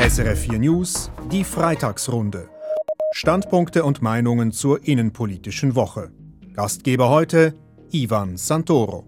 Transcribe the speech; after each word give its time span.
SRF 0.00 0.40
4 0.40 0.58
News, 0.58 1.10
die 1.30 1.44
Freitagsrunde. 1.44 2.48
Standpunkte 3.12 3.84
und 3.84 4.02
Meinungen 4.02 4.50
zur 4.50 4.86
innenpolitischen 4.86 5.76
Woche. 5.76 6.10
Gastgeber 6.52 7.10
heute 7.10 7.54
Ivan 7.92 8.36
Santoro. 8.36 9.04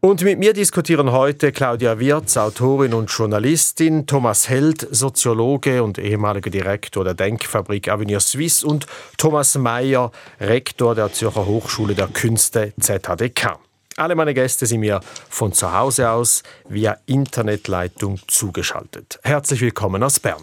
Und 0.00 0.22
mit 0.22 0.38
mir 0.38 0.52
diskutieren 0.52 1.12
heute 1.12 1.50
Claudia 1.50 1.98
Wirz, 1.98 2.36
Autorin 2.36 2.92
und 2.92 3.10
Journalistin, 3.10 4.06
Thomas 4.06 4.50
Held, 4.50 4.86
Soziologe 4.90 5.82
und 5.82 5.96
ehemaliger 5.96 6.50
Direktor 6.50 7.04
der 7.04 7.14
Denkfabrik 7.14 7.88
Avenir 7.88 8.20
Suisse 8.20 8.66
und 8.66 8.86
Thomas 9.16 9.56
Mayer, 9.56 10.12
Rektor 10.40 10.94
der 10.94 11.10
Zürcher 11.10 11.46
Hochschule 11.46 11.94
der 11.94 12.08
Künste 12.08 12.74
ZHDK. 12.78 13.63
Alle 13.96 14.16
meine 14.16 14.34
Gäste 14.34 14.66
sind 14.66 14.80
mir 14.80 15.00
von 15.28 15.52
zu 15.52 15.72
Hause 15.72 16.10
aus 16.10 16.42
via 16.68 16.96
Internetleitung 17.06 18.18
zugeschaltet. 18.26 19.20
Herzlich 19.22 19.60
willkommen 19.60 20.02
aus 20.02 20.18
Bern. 20.18 20.42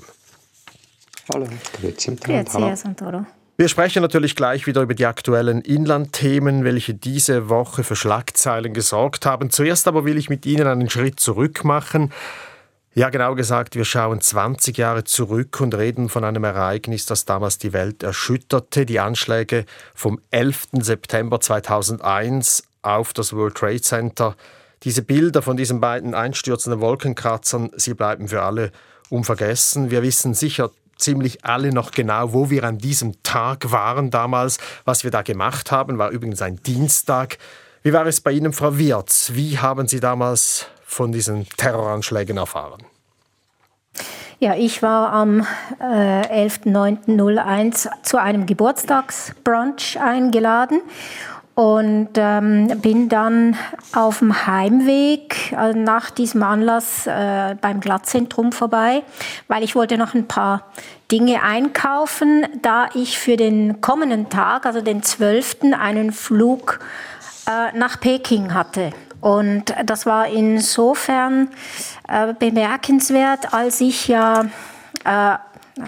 Hallo. 1.34 1.48
Grüezi, 1.74 2.16
Grüezi 2.16 2.76
Santoro. 2.76 3.26
Wir 3.58 3.68
sprechen 3.68 4.02
natürlich 4.02 4.38
gleich 4.38 4.68
wieder 4.68 4.82
über 4.82 4.94
die 4.94 5.06
aktuellen 5.06 5.62
Inlandthemen, 5.62 6.64
welche 6.64 6.94
diese 6.94 7.50
Woche 7.50 7.84
für 7.84 7.98
Schlagzeilen 7.98 8.74
gesorgt 8.74 9.26
haben. 9.26 9.50
Zuerst 9.50 9.88
aber 9.88 10.06
will 10.06 10.18
ich 10.18 10.30
mit 10.30 10.46
Ihnen 10.46 10.68
einen 10.68 10.90
Schritt 10.90 11.20
zurück 11.20 11.66
machen. 11.66 12.14
Ja, 12.94 13.10
genau 13.10 13.36
gesagt, 13.36 13.76
wir 13.76 13.86
schauen 13.86 14.22
20 14.22 14.78
Jahre 14.78 15.04
zurück 15.04 15.60
und 15.62 15.76
reden 15.76 16.10
von 16.10 16.24
einem 16.24 16.44
Ereignis, 16.46 17.06
das 17.06 17.26
damals 17.26 17.58
die 17.58 17.74
Welt 17.74 18.02
erschütterte. 18.02 18.86
Die 18.86 19.00
Anschläge 19.00 19.66
vom 19.94 20.20
11. 20.32 20.70
September 20.82 21.40
2001 21.40 22.64
auf 22.82 23.14
das 23.14 23.34
World 23.34 23.56
Trade 23.56 23.82
Center. 23.82 24.36
Diese 24.84 25.02
Bilder 25.02 25.42
von 25.42 25.58
diesen 25.58 25.80
beiden 25.80 26.16
einstürzenden 26.16 26.82
Wolkenkratzern, 26.82 27.70
sie 27.76 27.94
bleiben 27.94 28.28
für 28.28 28.42
alle 28.42 28.72
unvergessen. 29.10 29.92
Wir 29.92 30.02
wissen 30.02 30.34
sicher 30.34 30.72
ziemlich 30.98 31.44
alle 31.46 31.72
noch 31.72 31.92
genau, 31.92 32.34
wo 32.34 32.50
wir 32.50 32.64
an 32.64 32.78
diesem 32.78 33.22
Tag 33.24 33.72
waren 33.72 34.10
damals. 34.10 34.58
Was 34.86 35.04
wir 35.04 35.12
da 35.12 35.22
gemacht 35.22 35.72
haben, 35.72 35.98
war 35.98 36.10
übrigens 36.10 36.42
ein 36.42 36.62
Dienstag. 36.64 37.38
Wie 37.84 37.94
war 37.94 38.06
es 38.06 38.22
bei 38.22 38.32
Ihnen, 38.32 38.54
Frau 38.54 38.78
Wirz? 38.78 39.32
Wie 39.34 39.58
haben 39.58 39.88
Sie 39.88 40.00
damals 40.00 40.68
von 40.84 41.12
diesen 41.12 41.48
Terroranschlägen 41.58 42.38
erfahren? 42.38 42.84
Ja, 44.40 44.56
ich 44.56 44.82
war 44.82 45.14
am 45.14 45.46
äh, 45.80 46.48
11.09.01 46.48 47.90
zu 48.02 48.20
einem 48.20 48.48
Geburtstagsbrunch 48.48 50.00
eingeladen 50.00 50.82
und 51.62 52.10
ähm, 52.16 52.80
bin 52.82 53.08
dann 53.08 53.56
auf 53.94 54.18
dem 54.18 54.48
Heimweg 54.48 55.52
äh, 55.52 55.74
nach 55.74 56.10
diesem 56.10 56.42
Anlass 56.42 57.06
äh, 57.06 57.56
beim 57.62 57.82
Glattzentrum 57.82 58.52
vorbei, 58.52 59.04
weil 59.48 59.64
ich 59.64 59.76
wollte 59.76 60.00
noch 60.00 60.16
ein 60.16 60.28
paar 60.28 60.64
Dinge 61.12 61.44
einkaufen, 61.44 62.48
da 62.64 62.90
ich 62.96 63.20
für 63.20 63.38
den 63.38 63.80
kommenden 63.80 64.30
Tag, 64.30 64.66
also 64.66 64.82
den 64.82 65.04
12., 65.04 65.58
einen 65.80 66.12
Flug 66.12 66.80
äh, 67.46 67.78
nach 67.78 68.00
Peking 68.00 68.56
hatte. 68.56 68.90
Und 69.20 69.76
das 69.86 70.08
war 70.08 70.30
insofern 70.30 71.50
äh, 72.08 72.34
bemerkenswert, 72.34 73.54
als 73.54 73.82
ich 73.82 74.08
ja 74.08 74.46
äh, 75.06 75.36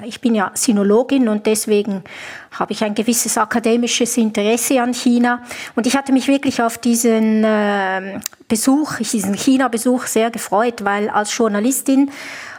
ich 0.06 0.22
bin 0.22 0.36
ja 0.36 0.52
Sinologin 0.54 1.28
und 1.28 1.46
deswegen 1.46 2.04
habe 2.52 2.72
ich 2.74 2.84
ein 2.84 2.96
gewisses 2.96 3.38
akademisches 3.38 4.18
Interesse 4.18 4.82
an 4.82 4.94
China. 4.94 5.42
Und 5.76 5.88
ich 5.88 5.96
hatte 5.96 6.14
mich 6.14 6.28
wirklich 6.28 6.62
auf 6.62 6.78
diesen 6.78 7.44
äh, 7.44 8.20
Besuch, 8.48 8.98
diesen 9.00 9.34
China-Besuch 9.34 10.06
sehr 10.06 10.32
gefreut, 10.32 10.84
weil 10.84 11.10
als 11.10 11.36
Journalistin 11.36 12.12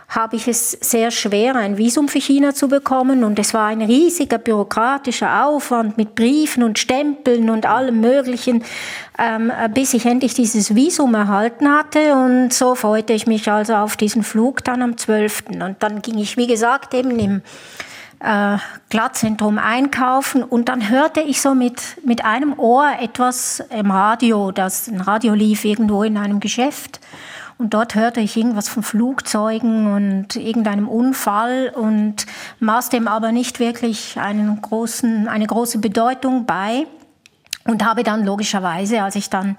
habe 0.08 0.36
ich 0.36 0.46
es 0.46 0.72
sehr 0.72 1.10
schwer, 1.10 1.56
ein 1.56 1.76
Visum 1.76 2.08
für 2.08 2.20
China 2.20 2.54
zu 2.54 2.68
bekommen. 2.68 3.24
Und 3.24 3.38
es 3.38 3.54
war 3.54 3.66
ein 3.66 3.82
riesiger 3.82 4.38
bürokratischer 4.38 5.46
Aufwand 5.46 5.96
mit 5.96 6.14
Briefen 6.14 6.62
und 6.62 6.78
Stempeln 6.78 7.50
und 7.50 7.66
allem 7.66 8.00
Möglichen, 8.00 8.64
ähm, 9.18 9.50
bis 9.72 9.94
ich 9.94 10.06
endlich 10.06 10.34
dieses 10.34 10.74
Visum 10.74 11.14
erhalten 11.14 11.68
hatte. 11.72 12.14
Und 12.14 12.52
so 12.52 12.74
freute 12.74 13.12
ich 13.12 13.26
mich 13.26 13.50
also 13.50 13.74
auf 13.74 13.96
diesen 13.96 14.22
Flug 14.22 14.62
dann 14.64 14.82
am 14.82 14.96
12. 14.96 15.44
Und 15.60 15.76
dann 15.80 16.02
ging 16.02 16.18
ich, 16.18 16.36
wie 16.36 16.46
gesagt, 16.46 16.94
eben 16.94 17.18
im 17.18 17.42
äh, 18.24 18.56
Glattzentrum 18.88 19.58
einkaufen 19.58 20.42
und 20.42 20.68
dann 20.68 20.88
hörte 20.88 21.20
ich 21.20 21.40
so 21.40 21.54
mit, 21.54 21.80
mit 22.04 22.24
einem 22.24 22.58
Ohr 22.58 22.90
etwas 23.00 23.62
im 23.70 23.90
Radio, 23.90 24.50
das 24.50 24.88
ein 24.88 25.00
Radio 25.00 25.34
lief 25.34 25.64
irgendwo 25.64 26.02
in 26.04 26.16
einem 26.16 26.40
Geschäft. 26.40 27.00
Und 27.58 27.72
dort 27.74 27.94
hörte 27.94 28.20
ich 28.20 28.36
irgendwas 28.36 28.68
von 28.68 28.82
Flugzeugen 28.82 29.92
und 29.92 30.36
irgendeinem 30.36 30.88
Unfall 30.88 31.72
und 31.74 32.26
maß 32.58 32.88
dem 32.88 33.06
aber 33.06 33.32
nicht 33.32 33.60
wirklich 33.60 34.18
einen 34.18 34.60
großen, 34.60 35.28
eine 35.28 35.46
große 35.46 35.78
Bedeutung 35.78 36.46
bei. 36.46 36.86
Und 37.66 37.84
habe 37.84 38.02
dann 38.02 38.24
logischerweise, 38.24 39.02
als 39.02 39.16
ich 39.16 39.30
dann 39.30 39.56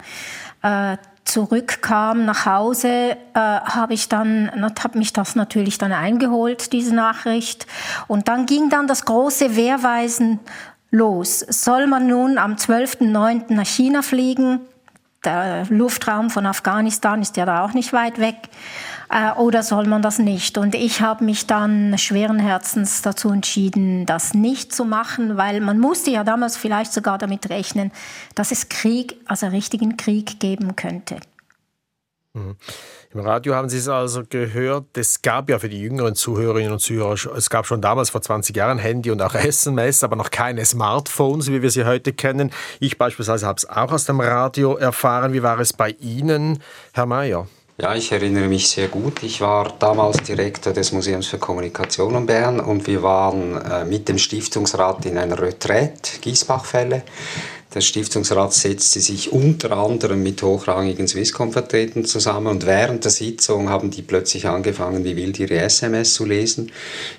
äh, 0.61 0.97
zurückkam 1.23 2.25
nach 2.25 2.45
Hause, 2.45 2.87
äh, 2.87 3.15
habe 3.33 3.93
ich 3.93 4.09
dann, 4.09 4.51
habe 4.79 4.97
mich 4.97 5.11
das 5.11 5.35
natürlich 5.35 5.77
dann 5.79 5.91
eingeholt, 5.91 6.71
diese 6.71 6.93
Nachricht. 6.93 7.65
Und 8.07 8.27
dann 8.27 8.45
ging 8.45 8.69
dann 8.69 8.87
das 8.87 9.05
große 9.05 9.55
Wehrweisen 9.55 10.39
los. 10.91 11.39
Soll 11.39 11.87
man 11.87 12.07
nun 12.07 12.37
am 12.37 12.55
12.09. 12.55 13.53
nach 13.53 13.65
China 13.65 14.01
fliegen? 14.01 14.61
Der 15.25 15.65
Luftraum 15.69 16.29
von 16.29 16.45
Afghanistan 16.45 17.21
ist 17.21 17.37
ja 17.37 17.45
da 17.45 17.63
auch 17.63 17.73
nicht 17.73 17.93
weit 17.93 18.19
weg. 18.19 18.35
Äh, 19.09 19.31
oder 19.33 19.63
soll 19.63 19.85
man 19.85 20.01
das 20.01 20.19
nicht? 20.19 20.57
Und 20.57 20.75
ich 20.75 21.01
habe 21.01 21.23
mich 21.23 21.47
dann 21.47 21.97
schweren 21.97 22.39
Herzens 22.39 23.01
dazu 23.01 23.29
entschieden, 23.29 24.05
das 24.05 24.33
nicht 24.33 24.73
zu 24.73 24.85
machen, 24.85 25.37
weil 25.37 25.61
man 25.61 25.79
musste 25.79 26.11
ja 26.11 26.23
damals 26.23 26.57
vielleicht 26.57 26.93
sogar 26.93 27.17
damit 27.17 27.49
rechnen, 27.49 27.91
dass 28.33 28.51
es 28.51 28.69
Krieg, 28.69 29.17
also 29.25 29.47
richtigen 29.47 29.97
Krieg 29.97 30.39
geben 30.39 30.75
könnte. 30.75 31.17
Mhm. 32.33 32.55
Im 33.15 33.21
Radio 33.21 33.55
haben 33.55 33.69
Sie 33.69 33.77
es 33.77 33.87
also 33.87 34.23
gehört. 34.27 34.97
Es 34.97 35.21
gab 35.21 35.49
ja 35.49 35.57
für 35.57 35.69
die 35.69 35.79
jüngeren 35.79 36.15
Zuhörerinnen 36.15 36.73
und 36.73 36.79
Zuhörer, 36.79 37.13
es 37.37 37.49
gab 37.49 37.65
schon 37.65 37.79
damals 37.79 38.09
vor 38.09 38.21
20 38.21 38.53
Jahren 38.53 38.77
Handy 38.77 39.09
und 39.09 39.21
auch 39.21 39.35
SMS, 39.35 40.03
aber 40.03 40.17
noch 40.17 40.31
keine 40.31 40.65
Smartphones, 40.65 41.49
wie 41.49 41.61
wir 41.61 41.71
sie 41.71 41.85
heute 41.85 42.11
kennen. 42.11 42.51
Ich 42.81 42.97
beispielsweise 42.97 43.47
habe 43.47 43.55
es 43.55 43.69
auch 43.69 43.93
aus 43.93 44.03
dem 44.03 44.19
Radio 44.19 44.75
erfahren. 44.75 45.31
Wie 45.31 45.41
war 45.41 45.57
es 45.61 45.71
bei 45.71 45.91
Ihnen, 45.91 46.61
Herr 46.91 47.05
Mayer? 47.05 47.47
Ja, 47.77 47.95
ich 47.95 48.11
erinnere 48.11 48.49
mich 48.49 48.67
sehr 48.67 48.89
gut. 48.89 49.23
Ich 49.23 49.39
war 49.39 49.73
damals 49.79 50.21
Direktor 50.23 50.73
des 50.73 50.91
Museums 50.91 51.27
für 51.27 51.37
Kommunikation 51.37 52.15
in 52.15 52.25
Bern 52.25 52.59
und 52.59 52.85
wir 52.85 53.01
waren 53.01 53.61
äh, 53.61 53.85
mit 53.85 54.09
dem 54.09 54.17
Stiftungsrat 54.17 55.05
in 55.05 55.17
einer 55.17 55.41
Retraite, 55.41 56.19
Giesbachfälle. 56.19 57.03
Der 57.75 57.81
Stiftungsrat 57.81 58.53
setzte 58.53 59.01
sich 59.01 59.33
unter 59.33 59.73
anderem 59.73 60.23
mit 60.23 60.41
hochrangigen 60.41 61.09
Swisscom-Vertretern 61.09 62.05
zusammen 62.05 62.47
und 62.47 62.65
während 62.65 63.03
der 63.03 63.11
Sitzung 63.11 63.67
haben 63.67 63.91
die 63.91 64.01
plötzlich 64.01 64.47
angefangen, 64.47 65.03
wie 65.03 65.17
wild 65.17 65.37
ihre 65.39 65.57
SMS 65.57 66.13
zu 66.13 66.23
lesen. 66.23 66.71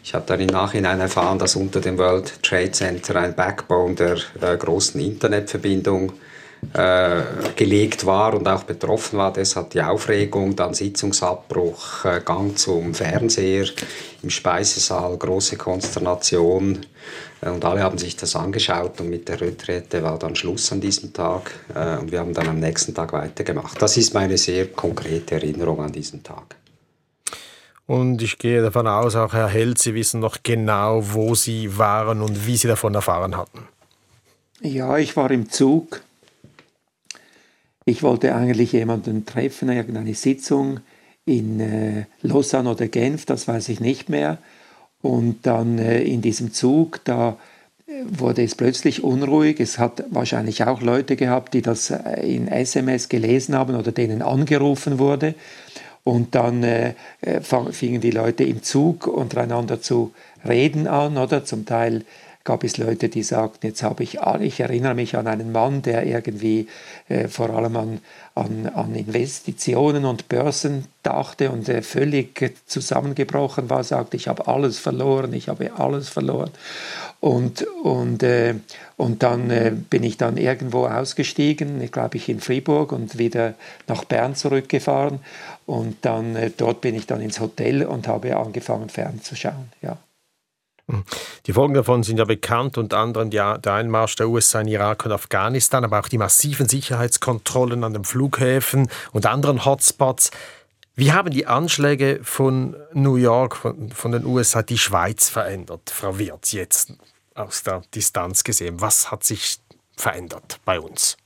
Ich 0.02 0.14
habe 0.14 0.24
dann 0.26 0.40
im 0.40 0.46
Nachhinein 0.46 0.98
erfahren, 0.98 1.38
dass 1.38 1.56
unter 1.56 1.82
dem 1.82 1.98
World 1.98 2.42
Trade 2.42 2.70
Center 2.70 3.16
ein 3.16 3.36
Backbone 3.36 3.96
der 3.96 4.16
äh, 4.40 4.56
großen 4.56 4.98
Internetverbindung 4.98 6.14
äh, 6.72 7.22
gelegt 7.54 8.06
war 8.06 8.34
und 8.34 8.46
auch 8.48 8.64
betroffen 8.64 9.18
war. 9.18 9.32
Deshalb 9.32 9.70
die 9.70 9.82
Aufregung, 9.82 10.56
dann 10.56 10.74
Sitzungsabbruch, 10.74 12.04
äh, 12.04 12.20
Gang 12.24 12.58
zum 12.58 12.94
Fernseher 12.94 13.66
im 14.22 14.30
Speisesaal, 14.30 15.16
große 15.16 15.56
Konsternation. 15.56 16.84
Äh, 17.40 17.50
und 17.50 17.64
alle 17.64 17.82
haben 17.82 17.98
sich 17.98 18.16
das 18.16 18.36
angeschaut 18.36 19.00
und 19.00 19.10
mit 19.10 19.28
der 19.28 19.40
Retrette 19.40 20.02
war 20.02 20.18
dann 20.18 20.36
Schluss 20.36 20.72
an 20.72 20.80
diesem 20.80 21.12
Tag. 21.12 21.50
Und 22.00 22.10
wir 22.10 22.20
haben 22.20 22.34
dann 22.34 22.48
am 22.48 22.58
nächsten 22.58 22.94
Tag 22.94 23.12
weitergemacht. 23.12 23.80
Das 23.80 23.96
ist 23.96 24.14
meine 24.14 24.38
sehr 24.38 24.66
konkrete 24.66 25.36
Erinnerung 25.36 25.80
an 25.80 25.92
diesen 25.92 26.22
Tag. 26.22 26.56
Und 27.86 28.20
ich 28.20 28.38
gehe 28.38 28.62
davon 28.62 28.88
aus, 28.88 29.14
auch 29.14 29.32
Herr 29.32 29.48
Held, 29.48 29.78
Sie 29.78 29.94
wissen 29.94 30.20
noch 30.20 30.38
genau, 30.42 31.00
wo 31.02 31.34
Sie 31.34 31.78
waren 31.78 32.20
und 32.20 32.46
wie 32.46 32.56
Sie 32.56 32.66
davon 32.66 32.94
erfahren 32.94 33.36
hatten. 33.36 33.68
Ja, 34.60 34.96
ich 34.98 35.16
war 35.16 35.30
im 35.30 35.50
Zug 35.50 36.02
ich 37.86 38.02
wollte 38.02 38.34
eigentlich 38.34 38.72
jemanden 38.72 39.24
treffen, 39.24 39.70
irgendeine 39.70 40.14
Sitzung 40.14 40.80
in 41.24 41.60
äh, 41.60 42.04
Lausanne 42.20 42.70
oder 42.70 42.88
Genf, 42.88 43.26
das 43.26 43.46
weiß 43.46 43.68
ich 43.68 43.80
nicht 43.80 44.08
mehr. 44.08 44.38
Und 45.02 45.46
dann 45.46 45.78
äh, 45.78 46.02
in 46.02 46.20
diesem 46.20 46.52
Zug, 46.52 47.00
da 47.04 47.38
äh, 47.86 47.92
wurde 48.04 48.42
es 48.42 48.56
plötzlich 48.56 49.04
unruhig. 49.04 49.60
Es 49.60 49.78
hat 49.78 50.04
wahrscheinlich 50.10 50.64
auch 50.64 50.82
Leute 50.82 51.14
gehabt, 51.14 51.54
die 51.54 51.62
das 51.62 51.90
äh, 51.90 52.22
in 52.22 52.48
SMS 52.48 53.08
gelesen 53.08 53.54
haben 53.54 53.76
oder 53.76 53.92
denen 53.92 54.20
angerufen 54.20 54.98
wurde. 54.98 55.36
Und 56.02 56.34
dann 56.34 56.64
äh, 56.64 56.94
äh 57.20 57.40
fingen 57.40 58.00
die 58.00 58.10
Leute 58.10 58.42
im 58.42 58.64
Zug 58.64 59.06
untereinander 59.06 59.80
zu 59.80 60.12
reden 60.44 60.88
an, 60.88 61.18
oder? 61.18 61.44
Zum 61.44 61.66
Teil 61.66 62.04
gab 62.46 62.64
es 62.64 62.78
Leute, 62.78 63.10
die 63.10 63.22
sagten, 63.22 63.66
jetzt 63.66 63.82
habe 63.82 64.02
ich 64.02 64.22
alle, 64.22 64.44
ich 64.44 64.60
erinnere 64.60 64.94
mich 64.94 65.16
an 65.16 65.26
einen 65.26 65.52
Mann, 65.52 65.82
der 65.82 66.06
irgendwie 66.06 66.68
äh, 67.08 67.28
vor 67.28 67.50
allem 67.50 67.76
an, 67.76 68.00
an, 68.34 68.70
an 68.72 68.94
Investitionen 68.94 70.06
und 70.06 70.28
Börsen 70.28 70.86
dachte 71.02 71.50
und 71.50 71.68
äh, 71.68 71.82
völlig 71.82 72.54
zusammengebrochen 72.66 73.68
war, 73.68 73.84
sagte, 73.84 74.16
ich 74.16 74.28
habe 74.28 74.46
alles 74.46 74.78
verloren, 74.78 75.34
ich 75.34 75.48
habe 75.48 75.72
alles 75.76 76.08
verloren. 76.08 76.50
Und, 77.20 77.62
und, 77.82 78.22
äh, 78.22 78.54
und 78.96 79.22
dann 79.22 79.50
äh, 79.50 79.72
bin 79.72 80.04
ich 80.04 80.16
dann 80.16 80.36
irgendwo 80.36 80.86
ausgestiegen, 80.86 81.80
ich 81.82 81.90
glaube 81.90 82.16
ich 82.16 82.28
in 82.28 82.40
Fribourg 82.40 82.92
und 82.92 83.18
wieder 83.18 83.54
nach 83.88 84.04
Bern 84.04 84.36
zurückgefahren. 84.36 85.18
Und 85.66 85.96
dann 86.02 86.36
äh, 86.36 86.50
dort 86.56 86.80
bin 86.80 86.94
ich 86.94 87.06
dann 87.06 87.20
ins 87.20 87.40
Hotel 87.40 87.84
und 87.84 88.06
habe 88.06 88.36
angefangen 88.36 88.88
fernzuschauen. 88.88 89.72
Ja. 89.82 89.98
Die 91.46 91.52
Folgen 91.52 91.74
davon 91.74 92.02
sind 92.04 92.18
ja 92.18 92.24
bekannt, 92.24 92.78
unter 92.78 92.98
anderem 92.98 93.30
der 93.30 93.60
Einmarsch 93.66 94.14
der 94.16 94.28
USA 94.28 94.60
in 94.60 94.68
Irak 94.68 95.04
und 95.04 95.12
Afghanistan, 95.12 95.84
aber 95.84 96.00
auch 96.00 96.08
die 96.08 96.18
massiven 96.18 96.68
Sicherheitskontrollen 96.68 97.82
an 97.82 97.92
den 97.92 98.04
Flughäfen 98.04 98.88
und 99.12 99.26
anderen 99.26 99.64
Hotspots. 99.64 100.30
Wie 100.94 101.12
haben 101.12 101.30
die 101.30 101.46
Anschläge 101.46 102.20
von 102.22 102.76
New 102.92 103.16
York, 103.16 103.56
von, 103.56 103.90
von 103.90 104.12
den 104.12 104.24
USA, 104.24 104.62
die 104.62 104.78
Schweiz 104.78 105.28
verändert, 105.28 105.90
Frau 105.90 106.18
Wirz, 106.18 106.52
jetzt 106.52 106.92
aus 107.34 107.64
der 107.64 107.82
Distanz 107.94 108.44
gesehen? 108.44 108.80
Was 108.80 109.10
hat 109.10 109.24
sich 109.24 109.58
verändert 109.96 110.60
bei 110.64 110.80
uns? 110.80 111.16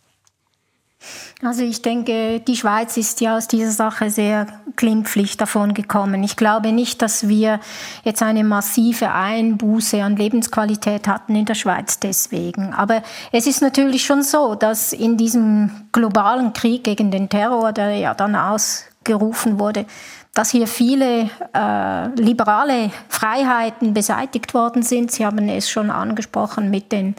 Also 1.42 1.62
ich 1.62 1.80
denke, 1.80 2.40
die 2.40 2.56
Schweiz 2.56 2.96
ist 2.98 3.20
ja 3.22 3.36
aus 3.36 3.48
dieser 3.48 3.70
Sache 3.70 4.10
sehr 4.10 4.46
glimpflich 4.76 5.38
davon 5.38 5.72
gekommen. 5.72 6.22
Ich 6.22 6.36
glaube 6.36 6.72
nicht, 6.72 7.00
dass 7.00 7.28
wir 7.28 7.60
jetzt 8.04 8.22
eine 8.22 8.44
massive 8.44 9.10
Einbuße 9.10 10.02
an 10.02 10.16
Lebensqualität 10.16 11.08
hatten 11.08 11.34
in 11.34 11.46
der 11.46 11.54
Schweiz 11.54 11.98
deswegen. 11.98 12.74
Aber 12.74 13.02
es 13.32 13.46
ist 13.46 13.62
natürlich 13.62 14.04
schon 14.04 14.22
so, 14.22 14.54
dass 14.54 14.92
in 14.92 15.16
diesem 15.16 15.70
globalen 15.92 16.52
Krieg 16.52 16.84
gegen 16.84 17.10
den 17.10 17.30
Terror, 17.30 17.72
der 17.72 17.94
ja 17.94 18.12
dann 18.12 18.36
ausgerufen 18.36 19.58
wurde, 19.58 19.86
dass 20.34 20.50
hier 20.50 20.66
viele 20.66 21.30
äh, 21.54 22.08
liberale 22.20 22.90
Freiheiten 23.08 23.94
beseitigt 23.94 24.52
worden 24.54 24.82
sind. 24.82 25.10
Sie 25.10 25.24
haben 25.24 25.48
es 25.48 25.70
schon 25.70 25.90
angesprochen 25.90 26.70
mit 26.70 26.92
den 26.92 27.14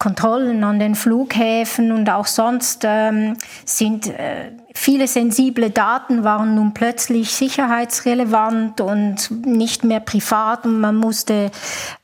Kontrollen 0.00 0.64
an 0.64 0.78
den 0.78 0.94
Flughäfen 0.94 1.92
und 1.92 2.08
auch 2.08 2.26
sonst 2.26 2.84
ähm, 2.84 3.36
sind 3.66 4.06
äh, 4.08 4.50
viele 4.74 5.06
sensible 5.06 5.68
Daten 5.68 6.24
waren 6.24 6.54
nun 6.54 6.72
plötzlich 6.72 7.34
sicherheitsrelevant 7.34 8.80
und 8.80 9.30
nicht 9.44 9.84
mehr 9.84 10.00
privat 10.00 10.64
und 10.64 10.80
man 10.80 10.96
musste 10.96 11.50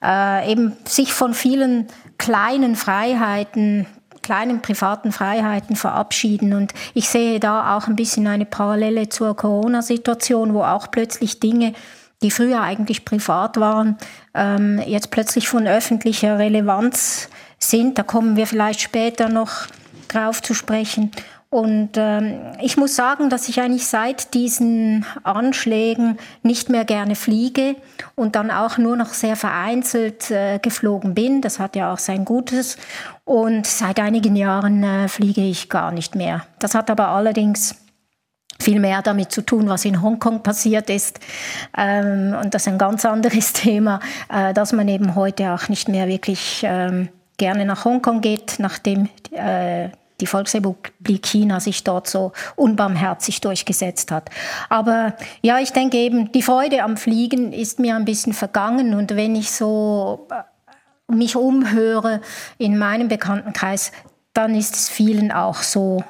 äh, 0.05 0.53
eben 0.53 0.77
sich 0.85 1.15
von 1.15 1.33
vielen 1.33 1.87
kleinen 2.19 2.77
Freiheiten 2.77 3.87
kleinen 4.21 4.61
privaten 4.61 5.13
Freiheiten 5.13 5.77
verabschieden. 5.77 6.53
Und 6.53 6.75
ich 6.95 7.09
sehe 7.09 7.39
da 7.39 7.77
auch 7.77 7.87
ein 7.87 7.95
bisschen 7.95 8.27
eine 8.27 8.45
Parallele 8.45 9.09
zur 9.09 9.37
Corona-Situation, 9.37 10.53
wo 10.53 10.65
auch 10.65 10.91
plötzlich 10.91 11.39
Dinge, 11.39 11.75
die 12.23 12.33
früher 12.33 12.61
eigentlich 12.61 13.05
privat 13.05 13.57
waren, 13.59 13.97
ähm, 14.35 14.83
jetzt 14.85 15.13
plötzlich 15.13 15.49
von 15.49 15.69
öffentlicher 15.69 16.39
Relevanz 16.39 17.29
sind. 17.69 17.99
Da 17.99 18.03
kommen 18.03 18.37
wir 18.37 18.47
vielleicht 18.47 18.81
später 18.81 19.29
noch 19.29 19.67
drauf 20.09 20.43
zu 20.43 20.55
sprechen. 20.55 21.11
Und 21.49 21.91
ähm, 21.97 22.41
ich 22.61 22.77
muss 22.77 22.97
sagen, 22.97 23.31
dass 23.31 23.49
ich 23.49 23.61
eigentlich 23.61 23.87
seit 23.87 24.35
diesen 24.35 25.07
Anschlägen 25.23 26.19
nicht 26.43 26.69
mehr 26.69 26.85
gerne 26.85 27.15
fliege 27.15 27.77
und 28.17 28.35
dann 28.35 28.51
auch 28.51 28.79
nur 28.79 28.97
noch 28.97 29.15
sehr 29.15 29.37
vereinzelt 29.37 30.31
äh, 30.31 30.59
geflogen 30.59 31.15
bin. 31.15 31.41
Das 31.41 31.61
hat 31.61 31.77
ja 31.77 31.93
auch 31.93 31.99
sein 31.99 32.25
Gutes. 32.25 32.77
Und 33.25 33.67
seit 33.67 34.01
einigen 34.01 34.35
Jahren 34.35 34.83
äh, 34.83 35.09
fliege 35.09 35.43
ich 35.43 35.69
gar 35.69 35.93
nicht 35.93 36.17
mehr. 36.17 36.45
Das 36.59 36.75
hat 36.75 36.91
aber 36.91 37.09
allerdings 37.09 37.77
viel 38.61 38.81
mehr 38.81 39.01
damit 39.03 39.31
zu 39.31 39.43
tun, 39.43 39.69
was 39.69 39.85
in 39.85 40.03
Hongkong 40.03 40.43
passiert 40.43 40.91
ist. 40.91 41.21
Ähm, 41.77 42.35
und 42.43 42.55
das 42.55 42.62
ist 42.62 42.69
ein 42.69 42.79
ganz 42.79 43.05
anderes 43.05 43.53
Thema, 43.53 44.01
äh, 44.29 44.53
dass 44.53 44.73
man 44.73 44.89
eben 44.89 45.15
heute 45.15 45.53
auch 45.53 45.69
nicht 45.69 45.89
mehr 45.89 46.09
wirklich 46.09 46.62
ähm, 46.67 47.09
gerne 47.37 47.65
nach 47.65 47.85
Hongkong 47.85 48.21
geht, 48.21 48.56
nachdem 48.59 49.09
äh, 49.31 49.91
die 50.21 50.27
Volksrepublik 50.27 51.27
China 51.27 51.61
sich 51.61 51.85
dort 51.85 52.09
so 52.09 52.33
unbarmherzig 52.56 53.41
durchgesetzt 53.41 54.11
hat. 54.11 54.31
Aber 54.69 55.15
ja, 55.43 55.59
ich 55.59 55.73
denke 55.73 55.99
eben, 55.99 56.33
die 56.33 56.43
Freude 56.43 56.83
am 56.83 56.97
Fliegen 56.97 57.53
ist 57.53 57.79
mir 57.79 57.97
ein 57.97 58.05
bisschen 58.05 58.33
vergangen 58.33 58.94
und 58.94 59.15
wenn 59.17 59.37
ich 59.37 59.50
so 59.50 60.27
äh, 60.31 61.12
mich 61.12 61.37
umhöre 61.37 62.21
in 62.59 62.79
meinem 62.79 63.09
Bekanntenkreis, 63.09 63.93
dann 64.33 64.55
ist 64.55 64.75
es 64.75 64.88
vielen 64.88 65.33
auch 65.33 65.62
so 65.62 66.03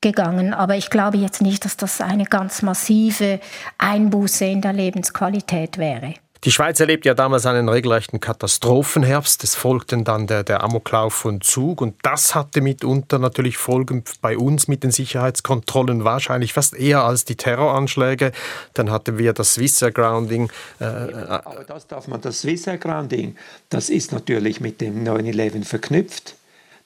gegangen. 0.00 0.52
Aber 0.52 0.76
ich 0.76 0.90
glaube 0.90 1.18
jetzt 1.18 1.40
nicht, 1.40 1.64
dass 1.64 1.76
das 1.76 2.00
eine 2.00 2.24
ganz 2.24 2.62
massive 2.62 3.40
Einbuße 3.78 4.44
in 4.44 4.60
der 4.60 4.72
Lebensqualität 4.72 5.78
wäre. 5.78 6.14
Die 6.44 6.52
Schweiz 6.52 6.78
erlebte 6.78 7.08
ja 7.08 7.14
damals 7.14 7.46
einen 7.46 7.70
regelrechten 7.70 8.20
Katastrophenherbst. 8.20 9.42
Es 9.44 9.54
folgten 9.54 10.04
dann 10.04 10.26
der, 10.26 10.44
der 10.44 10.62
Amoklauf 10.62 11.14
von 11.14 11.40
Zug 11.40 11.80
und 11.80 11.94
das 12.02 12.34
hatte 12.34 12.60
mitunter 12.60 13.18
natürlich 13.18 13.56
Folgen 13.56 14.04
bei 14.20 14.36
uns 14.36 14.68
mit 14.68 14.82
den 14.82 14.90
Sicherheitskontrollen, 14.90 16.04
wahrscheinlich 16.04 16.52
fast 16.52 16.74
eher 16.74 17.02
als 17.02 17.24
die 17.24 17.36
Terroranschläge. 17.36 18.32
Dann 18.74 18.90
hatten 18.90 19.16
wir 19.16 19.32
das 19.32 19.54
Swissair 19.54 19.90
Grounding. 19.90 20.50
Äh, 20.80 20.84
Aber 20.84 21.64
das 21.66 21.86
darf 21.86 22.08
man, 22.08 22.20
das 22.20 22.42
Swissair 22.42 22.76
Grounding, 22.76 23.36
das 23.70 23.88
ist 23.88 24.12
natürlich 24.12 24.60
mit 24.60 24.82
dem 24.82 25.02
9-11 25.02 25.64
verknüpft. 25.64 26.36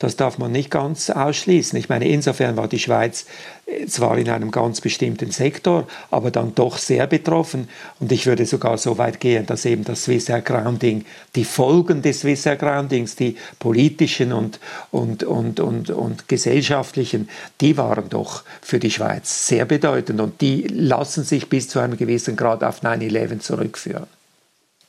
Das 0.00 0.14
darf 0.14 0.38
man 0.38 0.52
nicht 0.52 0.70
ganz 0.70 1.10
ausschließen. 1.10 1.76
Ich 1.76 1.88
meine, 1.88 2.06
insofern 2.06 2.56
war 2.56 2.68
die 2.68 2.78
Schweiz 2.78 3.26
äh, 3.66 3.86
zwar 3.86 4.16
in 4.16 4.30
einem 4.30 4.52
ganz 4.52 4.80
bestimmten 4.80 5.32
Sektor, 5.32 5.88
aber 6.12 6.30
dann 6.30 6.54
doch 6.54 6.78
sehr 6.78 7.08
betroffen. 7.08 7.68
Und 7.98 8.12
ich 8.12 8.26
würde 8.26 8.46
sogar 8.46 8.78
so 8.78 8.96
weit 8.96 9.18
gehen, 9.18 9.46
dass 9.46 9.64
eben 9.64 9.82
das 9.82 10.04
Swissair 10.04 10.40
Grounding, 10.40 11.04
die 11.34 11.44
Folgen 11.44 12.00
des 12.00 12.20
Swissair 12.20 12.54
Groundings, 12.54 13.16
die 13.16 13.36
politischen 13.58 14.32
und, 14.32 14.60
und, 14.92 15.24
und, 15.24 15.58
und, 15.58 15.90
und 15.90 16.28
gesellschaftlichen, 16.28 17.28
die 17.60 17.76
waren 17.76 18.08
doch 18.08 18.44
für 18.62 18.78
die 18.78 18.92
Schweiz 18.92 19.48
sehr 19.48 19.64
bedeutend. 19.64 20.20
Und 20.20 20.40
die 20.40 20.62
lassen 20.68 21.24
sich 21.24 21.48
bis 21.48 21.68
zu 21.68 21.80
einem 21.80 21.96
gewissen 21.96 22.36
Grad 22.36 22.62
auf 22.62 22.84
9-11 22.84 23.40
zurückführen. 23.40 24.06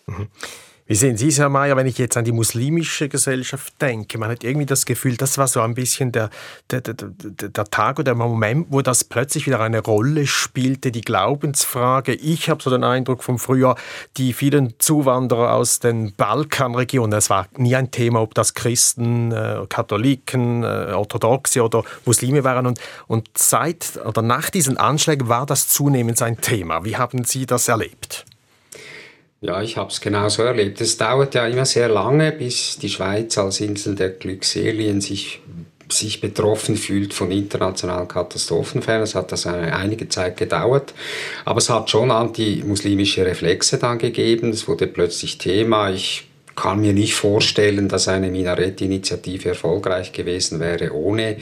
Mhm. 0.05 0.27
Wie 0.89 0.95
sehen 0.95 1.17
Sie 1.17 1.27
es, 1.27 1.37
Herr 1.37 1.49
Mayer, 1.49 1.77
wenn 1.77 1.85
ich 1.85 1.99
jetzt 1.99 2.17
an 2.17 2.25
die 2.25 2.31
muslimische 2.31 3.09
Gesellschaft 3.09 3.79
denke? 3.79 4.17
Man 4.17 4.31
hat 4.31 4.43
irgendwie 4.43 4.65
das 4.65 4.87
Gefühl, 4.87 5.17
das 5.17 5.37
war 5.37 5.47
so 5.47 5.61
ein 5.61 5.75
bisschen 5.75 6.11
der, 6.11 6.31
der, 6.71 6.81
der, 6.81 6.95
der 6.95 7.65
Tag 7.65 7.99
oder 7.99 8.05
der 8.05 8.15
Moment, 8.15 8.69
wo 8.71 8.81
das 8.81 9.03
plötzlich 9.03 9.45
wieder 9.45 9.59
eine 9.59 9.81
Rolle 9.83 10.25
spielte, 10.25 10.91
die 10.91 11.01
Glaubensfrage. 11.01 12.15
Ich 12.15 12.49
habe 12.49 12.63
so 12.63 12.71
den 12.71 12.83
Eindruck 12.83 13.23
vom 13.23 13.37
Frühjahr, 13.37 13.75
die 14.17 14.33
vielen 14.33 14.79
Zuwanderer 14.79 15.53
aus 15.53 15.77
den 15.77 16.15
Balkanregionen, 16.15 17.15
es 17.19 17.29
war 17.29 17.47
nie 17.55 17.75
ein 17.75 17.91
Thema, 17.91 18.23
ob 18.23 18.33
das 18.33 18.55
Christen, 18.55 19.31
äh, 19.31 19.67
Katholiken, 19.69 20.63
äh, 20.63 20.93
Orthodoxe 20.95 21.61
oder 21.61 21.83
Muslime 22.05 22.43
waren. 22.43 22.65
Und, 22.65 22.79
und 23.05 23.29
seit 23.37 23.99
oder 24.03 24.23
nach 24.23 24.49
diesen 24.49 24.77
Anschlägen 24.77 25.29
war 25.29 25.45
das 25.45 25.67
zunehmend 25.67 26.19
ein 26.23 26.41
Thema. 26.41 26.83
Wie 26.83 26.97
haben 26.97 27.25
Sie 27.25 27.45
das 27.45 27.67
erlebt? 27.67 28.25
Ja, 29.41 29.61
ich 29.61 29.77
habe 29.77 29.89
es 29.89 30.01
genauso 30.01 30.43
erlebt. 30.43 30.81
Es 30.81 30.97
dauert 30.97 31.33
ja 31.33 31.47
immer 31.47 31.65
sehr 31.65 31.87
lange, 31.87 32.33
bis 32.33 32.77
die 32.77 32.89
Schweiz 32.89 33.37
als 33.37 33.61
Insel 33.61 33.95
der 33.95 34.09
Glückselien 34.09 34.99
sich, 34.99 35.41
sich 35.89 36.19
betroffen 36.19 36.75
fühlt 36.75 37.13
von 37.13 37.31
internationalen 37.31 38.09
Katastrophenfällen. 38.09 39.03
Es 39.03 39.15
hat 39.15 39.31
das 39.31 39.47
eine, 39.47 39.73
einige 39.73 40.09
Zeit 40.09 40.35
gedauert, 40.35 40.93
aber 41.45 41.59
es 41.59 41.69
hat 41.69 41.89
schon 41.89 42.11
anti-muslimische 42.11 43.25
Reflexe 43.25 43.77
dann 43.77 43.97
gegeben. 43.97 44.49
Es 44.49 44.67
wurde 44.67 44.87
plötzlich 44.87 45.37
Thema. 45.37 45.89
Ich 45.89 46.28
kann 46.59 46.81
mir 46.81 46.93
nicht 46.93 47.13
vorstellen, 47.13 47.87
dass 47.87 48.07
eine 48.07 48.29
Minarett-Initiative 48.29 49.49
erfolgreich 49.49 50.11
gewesen 50.11 50.59
wäre 50.59 50.93
ohne 50.93 51.37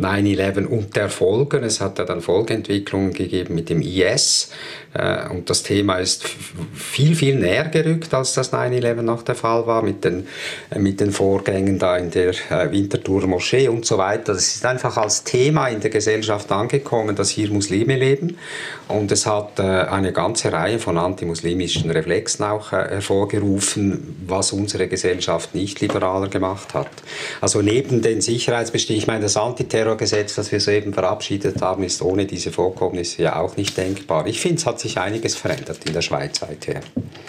9-11 0.00 0.66
und 0.66 0.96
der 0.96 1.10
Folgen. 1.10 1.64
Es 1.64 1.80
hat 1.80 1.98
ja 1.98 2.04
dann 2.04 2.20
Folgeentwicklungen 2.20 3.12
gegeben 3.12 3.54
mit 3.54 3.68
dem 3.68 3.82
IS, 3.82 4.50
äh, 4.94 5.28
und 5.28 5.50
das 5.50 5.62
Thema 5.62 5.96
ist 5.96 6.24
viel, 6.74 7.16
viel 7.16 7.34
näher 7.34 7.64
gerückt, 7.64 8.14
als 8.14 8.34
das 8.34 8.52
9-11 8.52 9.02
noch 9.02 9.22
der 9.22 9.34
Fall 9.34 9.66
war, 9.66 9.82
mit 9.82 10.04
den, 10.04 10.28
äh, 10.70 10.78
mit 10.78 11.00
den 11.00 11.10
Vorgängen 11.10 11.78
da 11.78 11.96
in 11.96 12.10
der 12.10 12.30
äh, 12.50 12.70
Winterthur 12.70 13.26
Moschee 13.26 13.68
und 13.68 13.84
so 13.84 13.98
weiter. 13.98 14.34
Das 14.34 14.54
ist 14.54 14.64
einfach 14.64 14.96
als 14.96 15.24
Thema 15.24 15.68
in 15.68 15.80
der 15.80 15.90
Gesellschaft 15.90 16.50
angekommen, 16.52 17.16
dass 17.16 17.30
hier 17.30 17.50
Muslime 17.50 17.96
leben. 17.96 18.38
Und 18.86 19.10
es 19.10 19.26
hat 19.26 19.58
eine 19.58 20.12
ganze 20.12 20.52
Reihe 20.52 20.78
von 20.78 20.98
antimuslimischen 20.98 21.90
Reflexen 21.90 22.44
auch 22.44 22.72
hervorgerufen, 22.72 24.16
was 24.26 24.52
unsere 24.54 24.88
Gesellschaft 24.88 25.54
nicht 25.54 25.80
liberaler 25.80 26.28
gemacht 26.28 26.74
hat. 26.74 26.90
Also 27.40 27.62
neben 27.62 28.02
den 28.02 28.20
Sicherheitsbestimmungen, 28.20 29.02
ich 29.02 29.06
meine, 29.06 29.22
das 29.22 29.36
Antiterrorgesetz, 29.36 30.34
das 30.34 30.52
wir 30.52 30.60
soeben 30.60 30.94
verabschiedet 30.94 31.60
haben, 31.60 31.82
ist 31.82 32.02
ohne 32.02 32.26
diese 32.26 32.52
Vorkommnisse 32.52 33.22
ja 33.22 33.36
auch 33.36 33.56
nicht 33.56 33.76
denkbar. 33.76 34.26
Ich 34.26 34.40
finde, 34.40 34.56
es 34.56 34.66
hat 34.66 34.80
sich 34.80 34.98
einiges 34.98 35.36
verändert 35.36 35.84
in 35.86 35.92
der 35.92 36.02
Schweiz 36.02 36.40
seither. 36.40 36.80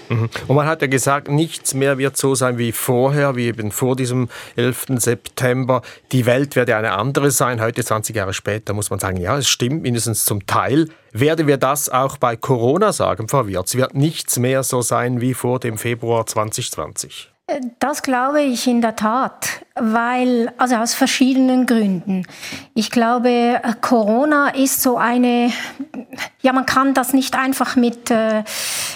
Mhm. 0.10 0.30
Und 0.48 0.56
man 0.56 0.68
hat 0.68 0.82
ja 0.82 0.88
gesagt, 0.88 1.30
nichts 1.30 1.74
mehr 1.74 1.98
wird 1.98 2.18
so 2.18 2.36
sein 2.36 2.58
wie 2.58 2.72
vorher, 2.72 3.36
wie 3.36 3.48
eben 3.48 3.72
vor 3.72 3.96
diesem 3.96 4.30
11. 4.56 4.86
September. 4.98 5.82
Die 6.12 6.26
Welt 6.26 6.56
werde 6.56 6.76
eine 6.76 6.94
andere 6.94 7.32
sein. 7.32 7.62
Heute, 7.62 7.84
20 7.84 8.16
Jahre 8.16 8.34
später, 8.34 8.74
muss 8.74 8.90
man 8.90 9.00
sagen, 9.00 9.18
ja, 9.18 9.38
es 9.38 9.48
stimmt 9.48 9.82
mindestens 9.82 10.26
zum 10.26 10.46
Teil. 10.46 10.90
Werden 11.18 11.48
wir 11.48 11.56
das 11.56 11.88
auch 11.88 12.18
bei 12.18 12.36
Corona 12.36 12.92
sagen, 12.92 13.30
Frau 13.30 13.48
Wirz? 13.48 13.76
Wird 13.76 13.96
nichts 13.96 14.38
mehr 14.38 14.64
so 14.64 14.82
sein 14.82 15.22
wie 15.22 15.34
vor 15.34 15.62
dem 15.62 15.78
Februar 15.78 16.26
2020? 16.26 17.32
Das 17.80 18.04
glaube 18.04 18.42
ich 18.42 18.68
in 18.68 18.82
der 18.82 18.98
Tat, 18.98 19.66
weil, 19.76 20.52
also 20.58 20.76
aus 20.76 20.94
verschiedenen 20.94 21.68
Gründen. 21.68 22.28
Ich 22.74 22.92
glaube, 22.92 23.62
Corona 23.80 24.50
ist 24.50 24.82
so 24.82 24.98
eine, 24.98 25.54
ja, 26.42 26.52
man 26.52 26.66
kann 26.66 26.94
das 26.94 27.14
nicht 27.14 27.38
einfach 27.38 27.78
mit, 27.78 28.12
äh, 28.12 28.44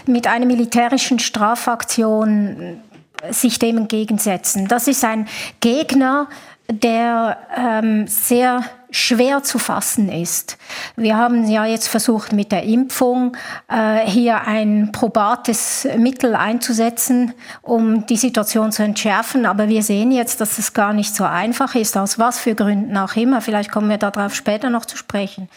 mit 0.05 0.27
einer 0.27 0.45
militärischen 0.45 1.19
Strafaktion 1.19 2.81
sich 3.29 3.59
dem 3.59 3.77
entgegensetzen. 3.77 4.67
Das 4.67 4.87
ist 4.87 5.03
ein 5.03 5.27
Gegner, 5.59 6.27
der 6.69 7.37
ähm, 7.57 8.07
sehr 8.07 8.63
schwer 8.91 9.43
zu 9.43 9.59
fassen 9.59 10.09
ist. 10.09 10.57
Wir 10.95 11.15
haben 11.15 11.47
ja 11.47 11.65
jetzt 11.65 11.87
versucht, 11.87 12.33
mit 12.33 12.51
der 12.51 12.63
Impfung 12.63 13.37
äh, 13.67 13.99
hier 14.05 14.41
ein 14.47 14.91
probates 14.91 15.87
Mittel 15.97 16.33
einzusetzen, 16.33 17.33
um 17.61 18.07
die 18.07 18.17
Situation 18.17 18.71
zu 18.71 18.81
entschärfen. 18.83 19.45
Aber 19.45 19.69
wir 19.69 19.83
sehen 19.83 20.11
jetzt, 20.11 20.41
dass 20.41 20.57
es 20.57 20.73
gar 20.73 20.93
nicht 20.93 21.15
so 21.15 21.23
einfach 21.23 21.75
ist, 21.75 21.97
aus 21.97 22.17
was 22.17 22.39
für 22.39 22.55
Gründen 22.55 22.97
auch 22.97 23.15
immer. 23.15 23.41
Vielleicht 23.41 23.71
kommen 23.71 23.89
wir 23.89 23.97
darauf 23.97 24.33
später 24.33 24.71
noch 24.71 24.85
zu 24.85 24.97
sprechen. 24.97 25.49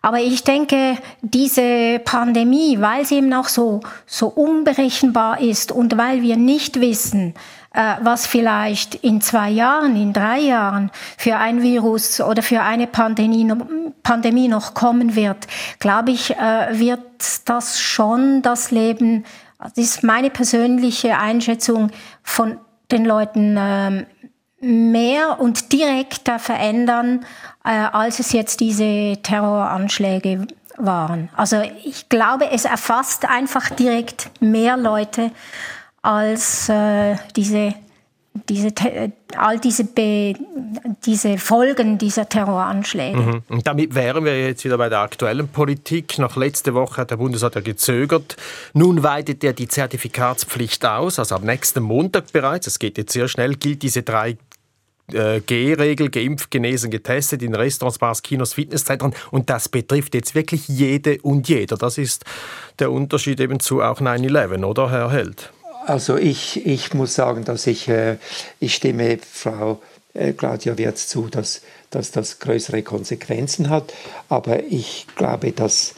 Aber 0.00 0.20
ich 0.20 0.44
denke, 0.44 0.96
diese 1.22 1.98
Pandemie, 2.04 2.80
weil 2.80 3.04
sie 3.04 3.16
eben 3.16 3.32
auch 3.32 3.48
so, 3.48 3.80
so 4.06 4.28
unberechenbar 4.28 5.40
ist 5.40 5.72
und 5.72 5.98
weil 5.98 6.22
wir 6.22 6.36
nicht 6.36 6.80
wissen, 6.80 7.34
was 7.72 8.26
vielleicht 8.26 8.94
in 8.96 9.20
zwei 9.20 9.50
Jahren, 9.50 9.94
in 9.94 10.12
drei 10.12 10.40
Jahren 10.40 10.90
für 11.16 11.36
ein 11.36 11.62
Virus 11.62 12.20
oder 12.20 12.42
für 12.42 12.62
eine 12.62 12.86
Pandemie, 12.86 13.46
Pandemie 14.02 14.48
noch 14.48 14.74
kommen 14.74 15.14
wird, 15.14 15.46
glaube 15.78 16.12
ich, 16.12 16.36
äh, 16.36 16.78
wird 16.78 17.00
das 17.44 17.78
schon 17.78 18.42
das 18.42 18.70
Leben, 18.70 19.24
das 19.58 19.72
ist 19.76 20.02
meine 20.02 20.30
persönliche 20.30 21.18
Einschätzung 21.18 21.90
von 22.22 22.58
den 22.90 23.04
Leuten 23.04 23.56
ähm, 23.58 24.06
mehr 24.60 25.40
und 25.40 25.72
direkter 25.72 26.38
verändern, 26.38 27.24
äh, 27.64 27.70
als 27.70 28.18
es 28.18 28.32
jetzt 28.32 28.60
diese 28.60 29.18
Terroranschläge 29.22 30.46
waren. 30.76 31.28
Also 31.36 31.62
ich 31.84 32.08
glaube, 32.08 32.50
es 32.50 32.64
erfasst 32.64 33.28
einfach 33.28 33.70
direkt 33.70 34.30
mehr 34.40 34.76
Leute 34.76 35.32
als 36.02 36.68
äh, 36.68 37.16
diese, 37.36 37.74
diese, 38.48 38.72
all 39.36 39.58
diese, 39.58 39.84
Be 39.84 40.34
diese 41.04 41.38
Folgen 41.38 41.98
dieser 41.98 42.28
Terroranschläge. 42.28 43.18
Mhm. 43.18 43.42
Und 43.48 43.66
damit 43.66 43.94
wären 43.94 44.24
wir 44.24 44.38
jetzt 44.40 44.64
wieder 44.64 44.78
bei 44.78 44.88
der 44.88 45.00
aktuellen 45.00 45.48
Politik. 45.48 46.18
Nach 46.18 46.36
letzter 46.36 46.74
Woche 46.74 47.00
hat 47.00 47.10
der 47.10 47.16
Bundesrat 47.16 47.54
ja 47.54 47.60
gezögert. 47.60 48.36
Nun 48.74 49.02
weitet 49.02 49.42
er 49.44 49.52
die 49.52 49.68
Zertifikatspflicht 49.68 50.84
aus, 50.84 51.18
also 51.18 51.34
am 51.34 51.44
nächsten 51.44 51.82
Montag 51.82 52.32
bereits, 52.32 52.66
es 52.66 52.78
geht 52.78 52.98
jetzt 52.98 53.12
sehr 53.12 53.28
schnell, 53.28 53.56
gilt 53.56 53.82
diese 53.82 54.02
drei 54.02 54.36
äh, 55.12 55.40
G-Regel, 55.40 56.10
geimpft, 56.10 56.50
genesen, 56.50 56.90
getestet 56.90 57.42
in 57.42 57.54
Restaurants, 57.54 57.98
Bars, 57.98 58.22
Kinos, 58.22 58.54
Fitnesszentren. 58.54 59.14
Und 59.30 59.50
das 59.50 59.68
betrifft 59.68 60.14
jetzt 60.14 60.34
wirklich 60.34 60.68
jede 60.68 61.18
und 61.22 61.48
jeder. 61.48 61.76
Das 61.76 61.98
ist 61.98 62.24
der 62.78 62.92
Unterschied 62.92 63.40
eben 63.40 63.60
zu 63.60 63.82
auch 63.82 64.00
9-11, 64.00 64.64
oder 64.64 64.90
Herr 64.90 65.10
Held? 65.10 65.52
Also 65.88 66.18
ich, 66.18 66.66
ich 66.66 66.92
muss 66.92 67.14
sagen, 67.14 67.44
dass 67.46 67.66
ich, 67.66 67.88
äh, 67.88 68.18
ich 68.60 68.74
stimme 68.74 69.18
Frau 69.18 69.80
äh, 70.12 70.34
Claudia 70.34 70.76
Wirz 70.76 71.08
zu, 71.08 71.28
dass, 71.28 71.62
dass 71.88 72.10
das 72.10 72.40
größere 72.40 72.82
Konsequenzen 72.82 73.70
hat. 73.70 73.94
Aber 74.28 74.64
ich 74.64 75.06
glaube, 75.16 75.52
dass 75.52 75.94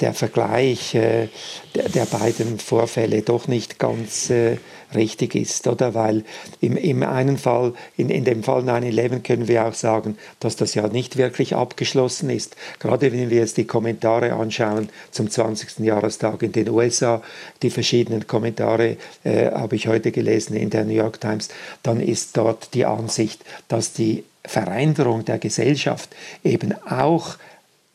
der 0.00 0.14
Vergleich 0.14 0.94
äh, 0.94 1.28
der, 1.74 1.90
der, 1.90 2.06
beiden 2.06 2.58
Vorfälle 2.58 3.20
doch 3.20 3.46
nicht 3.46 3.78
ganz 3.78 4.30
äh, 4.30 4.56
richtig 4.94 5.34
ist, 5.34 5.66
oder? 5.66 5.94
Weil 5.94 6.24
im, 6.60 6.76
im 6.76 7.02
einen 7.02 7.38
Fall, 7.38 7.74
in, 7.96 8.10
in 8.10 8.24
dem 8.24 8.42
Fall 8.42 8.62
9-11 8.62 9.22
können 9.22 9.48
wir 9.48 9.66
auch 9.66 9.74
sagen, 9.74 10.16
dass 10.40 10.56
das 10.56 10.74
ja 10.74 10.88
nicht 10.88 11.16
wirklich 11.16 11.54
abgeschlossen 11.54 12.30
ist. 12.30 12.56
Gerade 12.78 13.12
wenn 13.12 13.30
wir 13.30 13.38
jetzt 13.38 13.56
die 13.56 13.66
Kommentare 13.66 14.32
anschauen 14.32 14.88
zum 15.10 15.30
20. 15.30 15.80
Jahrestag 15.80 16.42
in 16.42 16.52
den 16.52 16.68
USA, 16.68 17.22
die 17.62 17.70
verschiedenen 17.70 18.26
Kommentare 18.26 18.96
äh, 19.24 19.50
habe 19.50 19.76
ich 19.76 19.88
heute 19.88 20.12
gelesen 20.12 20.56
in 20.56 20.70
der 20.70 20.84
New 20.84 20.94
York 20.94 21.20
Times, 21.20 21.48
dann 21.82 22.00
ist 22.00 22.36
dort 22.36 22.74
die 22.74 22.84
Ansicht, 22.84 23.44
dass 23.68 23.92
die 23.92 24.24
Veränderung 24.46 25.24
der 25.24 25.38
Gesellschaft 25.38 26.10
eben 26.42 26.74
auch 26.82 27.36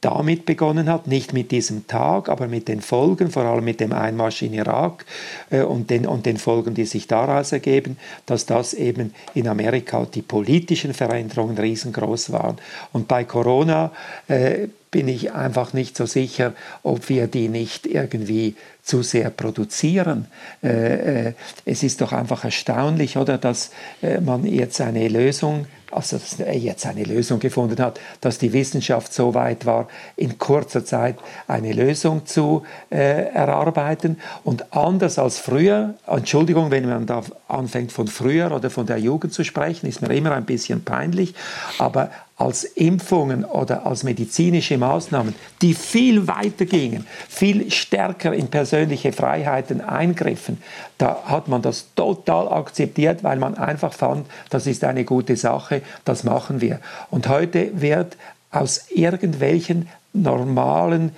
damit 0.02 0.46
begonnen 0.46 0.90
hat, 0.90 1.08
nicht 1.08 1.34
mit 1.34 1.52
diesem 1.52 1.88
Tag, 1.88 2.30
aber 2.30 2.48
mit 2.48 2.68
den 2.68 2.82
Folgen, 2.82 3.30
vor 3.32 3.44
allem 3.44 3.66
mit 3.66 3.80
dem 3.80 3.92
Einmarsch 3.92 4.42
in 4.42 4.54
Irak 4.54 5.06
äh, 5.50 5.62
und, 5.62 5.90
den, 5.90 6.06
und 6.06 6.26
den 6.26 6.38
Folgen, 6.38 6.74
die 6.74 6.86
sich 6.86 7.08
daraus 7.08 7.52
ergeben, 7.52 7.98
dass 8.26 8.46
das 8.46 8.74
eben 8.74 9.14
in 9.34 9.48
Amerika 9.48 10.06
die 10.06 10.22
politischen 10.22 10.94
Veränderungen 10.94 11.58
riesengroß 11.58 12.32
waren. 12.32 12.58
Und 12.94 13.08
bei 13.08 13.26
Corona 13.26 13.92
äh, 14.28 14.70
bin 14.92 15.08
ich 15.08 15.34
einfach 15.34 15.74
nicht 15.74 15.96
so 15.96 16.06
sicher, 16.06 16.54
ob 16.84 17.10
wir 17.10 17.28
die 17.28 17.48
nicht 17.48 17.86
irgendwie 17.86 18.56
zu 18.84 19.04
sehr 19.04 19.30
produzieren. 19.30 20.28
Äh, 20.64 21.28
äh 21.28 21.34
es 21.66 21.84
ist 21.84 22.02
doch 22.02 22.12
einfach 22.12 22.44
erstaunlich, 22.44 23.18
oder, 23.18 23.38
dass 23.38 23.72
äh, 24.02 24.20
man 24.20 24.46
jetzt 24.46 24.82
eine 24.82 25.08
Lösung 25.08 25.68
also 25.92 26.18
dass 26.18 26.40
er 26.40 26.56
jetzt 26.56 26.86
eine 26.86 27.04
Lösung 27.04 27.40
gefunden 27.40 27.82
hat, 27.82 28.00
dass 28.22 28.38
die 28.38 28.54
Wissenschaft 28.54 29.14
so 29.14 29.34
weit 29.34 29.66
war, 29.66 29.88
in 30.16 30.38
kurzer 30.38 30.86
Zeit 30.86 31.18
eine 31.48 31.74
Lösung 31.74 32.28
zu 32.28 32.64
erarbeiten. 32.90 34.20
Und 34.44 34.74
anders 34.74 35.18
als 35.18 35.40
früher, 35.40 35.96
Entschuldigung, 36.06 36.72
wenn 36.72 36.88
man 36.88 37.06
da 37.06 37.24
anfängt 37.48 37.92
von 37.92 38.08
früher 38.08 38.52
oder 38.52 38.70
von 38.70 38.86
der 38.86 38.98
Jugend 38.98 39.34
zu 39.34 39.44
sprechen, 39.44 39.88
ist 39.88 40.02
mir 40.02 40.14
immer 40.16 40.34
ein 40.34 40.46
bisschen 40.46 40.84
peinlich, 40.84 41.34
aber 41.80 42.12
als 42.40 42.64
Impfungen 42.64 43.44
oder 43.44 43.86
als 43.86 44.04
medizinische 44.04 44.78
Maßnahmen, 44.78 45.36
die 45.62 45.74
viel 45.74 46.26
weiter 46.26 46.66
gingen, 46.66 47.06
viel 47.28 47.70
stärker 47.70 48.34
in 48.34 48.48
persönliche 48.48 49.12
Freiheiten 49.12 49.82
eingriffen, 49.82 50.64
da 50.98 51.24
hat 51.26 51.50
man 51.50 51.62
das 51.62 51.88
total 51.96 52.48
akzeptiert, 52.48 53.26
weil 53.26 53.38
man 53.40 53.56
einfach 53.56 53.92
fand, 53.92 54.26
das 54.50 54.68
ist 54.68 54.86
eine 54.86 55.04
gute 55.04 55.36
Sache, 55.36 55.82
das 56.06 56.24
machen 56.24 56.62
wir. 56.62 56.80
Und 57.12 57.28
heute 57.28 57.82
wird 57.82 58.16
aus 58.52 58.86
irgendwelchen 58.90 59.90
normalen 60.14 61.12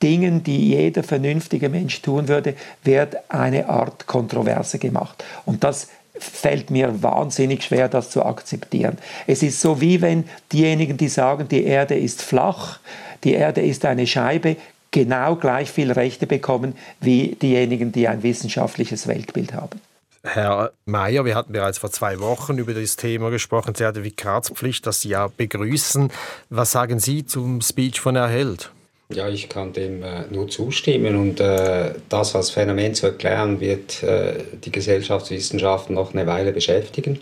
Dingen, 0.00 0.44
die 0.44 0.68
jeder 0.68 1.02
vernünftige 1.02 1.68
Mensch 1.68 2.02
tun 2.02 2.28
würde, 2.28 2.54
wird 2.84 3.16
eine 3.32 3.68
Art 3.68 4.06
Kontroverse 4.06 4.78
gemacht. 4.78 5.24
Und 5.44 5.64
das 5.64 5.88
fällt 6.18 6.70
mir 6.70 7.02
wahnsinnig 7.02 7.64
schwer, 7.64 7.88
das 7.88 8.10
zu 8.10 8.24
akzeptieren. 8.24 8.98
Es 9.26 9.42
ist 9.42 9.60
so 9.60 9.80
wie 9.80 10.00
wenn 10.00 10.24
diejenigen, 10.52 10.96
die 10.96 11.08
sagen, 11.08 11.48
die 11.48 11.64
Erde 11.64 11.96
ist 11.96 12.22
flach, 12.22 12.80
die 13.24 13.32
Erde 13.32 13.62
ist 13.62 13.84
eine 13.84 14.06
Scheibe, 14.06 14.56
genau 14.90 15.36
gleich 15.36 15.70
viel 15.70 15.92
Rechte 15.92 16.26
bekommen 16.26 16.74
wie 17.00 17.36
diejenigen, 17.40 17.92
die 17.92 18.08
ein 18.08 18.22
wissenschaftliches 18.22 19.06
Weltbild 19.06 19.54
haben. 19.54 19.80
Herr 20.24 20.72
Mayer, 20.84 21.24
wir 21.24 21.34
hatten 21.34 21.52
bereits 21.52 21.78
vor 21.78 21.90
zwei 21.90 22.18
Wochen 22.18 22.58
über 22.58 22.74
das 22.74 22.96
Thema 22.96 23.30
gesprochen, 23.30 23.74
Zertifikatspflicht, 23.74 24.86
das 24.86 25.02
Sie 25.02 25.10
ja 25.10 25.28
begrüßen. 25.28 26.10
Was 26.50 26.72
sagen 26.72 26.98
Sie 26.98 27.24
zum 27.24 27.60
Speech 27.60 28.00
von 28.00 28.16
Herrn 28.16 28.30
Held? 28.30 28.70
Ja, 29.10 29.26
ich 29.26 29.48
kann 29.48 29.72
dem 29.72 30.02
äh, 30.02 30.26
nur 30.28 30.48
zustimmen 30.48 31.16
und 31.16 31.40
äh, 31.40 31.94
das 32.10 32.36
als 32.36 32.50
Phänomen 32.50 32.94
zu 32.94 33.06
erklären, 33.06 33.58
wird 33.58 34.02
äh, 34.02 34.34
die 34.62 34.70
Gesellschaftswissenschaften 34.70 35.94
noch 35.94 36.12
eine 36.12 36.26
Weile 36.26 36.52
beschäftigen. 36.52 37.18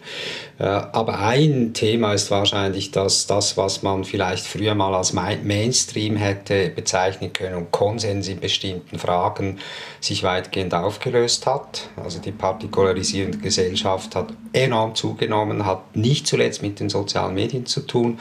Äh, 0.59 0.65
aber 0.65 1.21
ein 1.21 1.75
Thema 1.75 2.13
ist 2.13 2.29
wahrscheinlich, 2.33 2.91
dass 2.91 3.29
das, 3.29 3.57
was 3.57 3.85
man 3.85 4.03
vielleicht 4.03 4.49
früher 4.49 4.75
mal 4.75 4.97
als 4.97 5.13
Mainstream 5.13 6.17
hätte 6.17 6.71
bezeichnen 6.71 7.33
können 7.33 7.55
und 7.55 7.71
Konsens 7.71 8.27
in 8.27 8.41
bestimmten 8.41 8.99
Fragen 8.99 9.61
sich 10.01 10.25
weitgehend 10.25 10.75
aufgelöst 10.75 11.47
hat. 11.47 11.89
Also 12.03 12.19
die 12.19 12.33
partikularisierende 12.33 13.39
Gesellschaft 13.39 14.17
hat 14.17 14.33
enorm 14.53 14.97
zugenommen, 14.97 15.65
hat 15.65 15.95
nicht 15.95 16.27
zuletzt 16.27 16.63
mit 16.63 16.81
den 16.81 16.89
sozialen 16.89 17.35
Medien 17.35 17.65
zu 17.65 17.83
tun, 17.83 18.19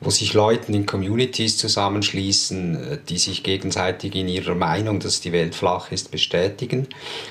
wo 0.00 0.10
sich 0.10 0.32
Leute 0.32 0.72
in 0.72 0.86
Communities 0.86 1.58
zusammenschließen, 1.58 2.99
die 3.08 3.18
sich 3.18 3.42
gegenseitig 3.42 4.14
in 4.14 4.28
ihrer 4.28 4.54
Meinung, 4.54 5.00
dass 5.00 5.20
die 5.20 5.32
Welt 5.32 5.54
flach 5.54 5.92
ist, 5.92 6.10
bestätigen 6.10 6.86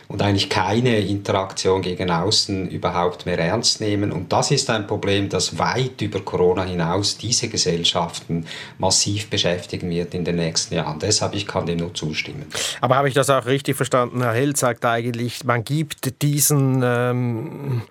und 0.07 0.21
eigentlich 0.21 0.49
keine 0.49 0.99
Interaktion 0.99 1.81
gegen 1.81 2.09
außen 2.09 2.69
überhaupt 2.69 3.25
mehr 3.25 3.39
ernst 3.39 3.81
nehmen. 3.81 4.11
Und 4.11 4.31
das 4.33 4.51
ist 4.51 4.69
ein 4.69 4.87
Problem, 4.87 5.29
das 5.29 5.57
weit 5.57 6.01
über 6.01 6.21
Corona 6.21 6.63
hinaus 6.63 7.17
diese 7.17 7.49
Gesellschaften 7.49 8.45
massiv 8.77 9.29
beschäftigen 9.29 9.89
wird 9.89 10.13
in 10.13 10.25
den 10.25 10.35
nächsten 10.35 10.75
Jahren. 10.75 10.99
Deshalb, 10.99 11.35
ich 11.35 11.47
kann 11.47 11.65
dem 11.65 11.79
nur 11.79 11.93
zustimmen. 11.93 12.45
Aber 12.81 12.95
habe 12.95 13.07
ich 13.07 13.13
das 13.13 13.29
auch 13.29 13.45
richtig 13.45 13.75
verstanden? 13.75 14.21
Herr 14.21 14.33
Held 14.33 14.57
sagt 14.57 14.85
eigentlich, 14.85 15.43
man 15.43 15.63
gibt 15.63 16.21
diesen, 16.21 16.81
ähm, 16.83 17.81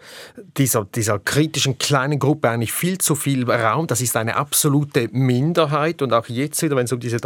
dieser, 0.56 0.84
dieser 0.84 1.18
kritischen 1.18 1.78
kleinen 1.78 2.18
Gruppe 2.18 2.50
eigentlich 2.50 2.72
viel 2.72 2.98
zu 2.98 3.14
viel 3.14 3.48
Raum. 3.50 3.86
Das 3.86 4.00
ist 4.00 4.16
eine 4.16 4.36
absolute 4.36 5.08
Minderheit. 5.12 6.02
Und 6.02 6.12
auch 6.12 6.26
jetzt 6.28 6.62
wieder, 6.62 6.76
wenn 6.76 6.84
es 6.84 6.92
um 6.92 7.00
diese 7.00 7.18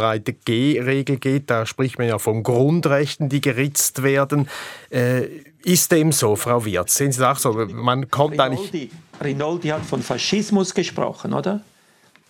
3G-Regel 0.45 1.17
geht, 1.17 1.49
da 1.49 1.65
spricht 1.65 1.97
man 1.97 2.07
ja 2.07 2.19
von 2.19 2.43
Grundrechten, 2.43 3.29
die 3.29 3.41
geritzt 3.41 4.03
werden. 4.03 4.47
Äh, 4.89 5.27
ist 5.63 5.91
dem 5.91 6.11
so, 6.11 6.35
Frau 6.35 6.65
Wirz? 6.65 6.95
Sehen 6.95 7.11
Sie 7.11 7.19
das 7.19 7.37
auch 7.37 7.53
so? 7.53 7.65
Man 7.67 8.09
kommt 8.09 8.33
Rinaldi. 8.33 8.91
Rinaldi 9.23 9.69
hat 9.69 9.85
von 9.85 10.01
Faschismus 10.01 10.73
gesprochen, 10.73 11.33
oder? 11.33 11.61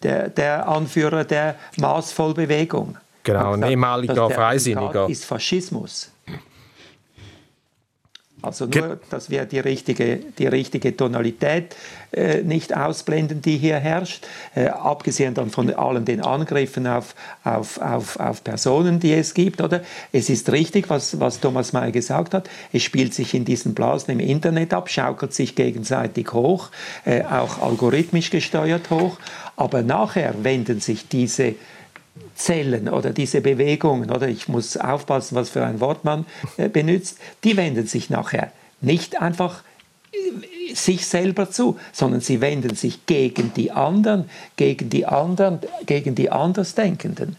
Der, 0.03 0.29
der 0.29 0.67
Anführer 0.67 1.24
der 1.24 1.55
Maßvollbewegung. 1.77 2.98
Genau, 3.24 3.53
ein 3.53 3.63
ehemaliger 3.63 4.29
Freisinniger. 4.29 5.10
ist 5.10 5.25
Faschismus. 5.25 6.12
Also 8.43 8.65
nur, 8.65 9.00
dass 9.09 9.29
wir 9.29 9.45
die 9.45 9.59
richtige, 9.59 10.17
die 10.17 10.47
richtige 10.47 10.97
Tonalität 10.97 11.77
äh, 12.12 12.41
nicht 12.41 12.75
ausblenden, 12.75 13.41
die 13.41 13.57
hier 13.57 13.77
herrscht. 13.77 14.27
Äh, 14.53 14.67
abgesehen 14.67 15.33
dann 15.33 15.50
von 15.50 15.73
allen 15.73 16.03
den 16.03 16.19
Angriffen 16.19 16.85
auf, 16.85 17.15
auf, 17.45 17.79
auf, 17.79 18.19
auf 18.19 18.43
Personen, 18.43 19.00
die 19.00 19.13
es 19.13 19.33
gibt. 19.33 19.62
Oder? 19.62 19.81
Es 20.12 20.29
ist 20.29 20.51
richtig, 20.51 20.89
was, 20.89 21.21
was 21.21 21.39
Thomas 21.39 21.71
May 21.71 21.93
gesagt 21.93 22.33
hat. 22.33 22.50
Es 22.73 22.83
spielt 22.83 23.13
sich 23.13 23.33
in 23.33 23.45
diesen 23.45 23.73
Blasen 23.73 24.12
im 24.12 24.19
Internet 24.19 24.73
ab, 24.73 24.89
schaukelt 24.89 25.33
sich 25.33 25.55
gegenseitig 25.55 26.33
hoch, 26.33 26.69
äh, 27.05 27.23
auch 27.23 27.62
algorithmisch 27.62 28.29
gesteuert 28.29 28.89
hoch. 28.89 29.17
Aber 29.55 29.83
nachher 29.83 30.43
wenden 30.43 30.81
sich 30.81 31.07
diese 31.07 31.55
Zellen 32.36 32.89
oder 32.89 33.12
diese 33.12 33.41
Bewegungen, 33.41 34.12
oder 34.12 34.27
ich 34.27 34.48
muss 34.48 34.77
aufpassen, 34.77 35.36
was 35.36 35.50
für 35.50 35.65
ein 35.65 35.79
Wort 35.79 36.03
man 36.03 36.25
äh, 36.58 36.70
benutzt, 36.70 37.17
die 37.43 37.58
wenden 37.58 37.88
sich 37.88 38.10
nachher 38.10 38.51
nicht 38.82 39.22
einfach 39.22 39.63
äh, 40.12 40.74
sich 40.75 41.08
selber 41.08 41.50
zu, 41.50 41.79
sondern 41.91 42.22
sie 42.22 42.41
wenden 42.41 42.75
sich 42.75 43.05
gegen 43.05 43.53
die 43.53 43.72
anderen, 43.72 44.29
gegen 44.55 44.89
die 44.89 45.05
anderen, 45.05 45.60
gegen 45.86 46.15
die 46.15 46.29
Andersdenkenden. 46.29 47.36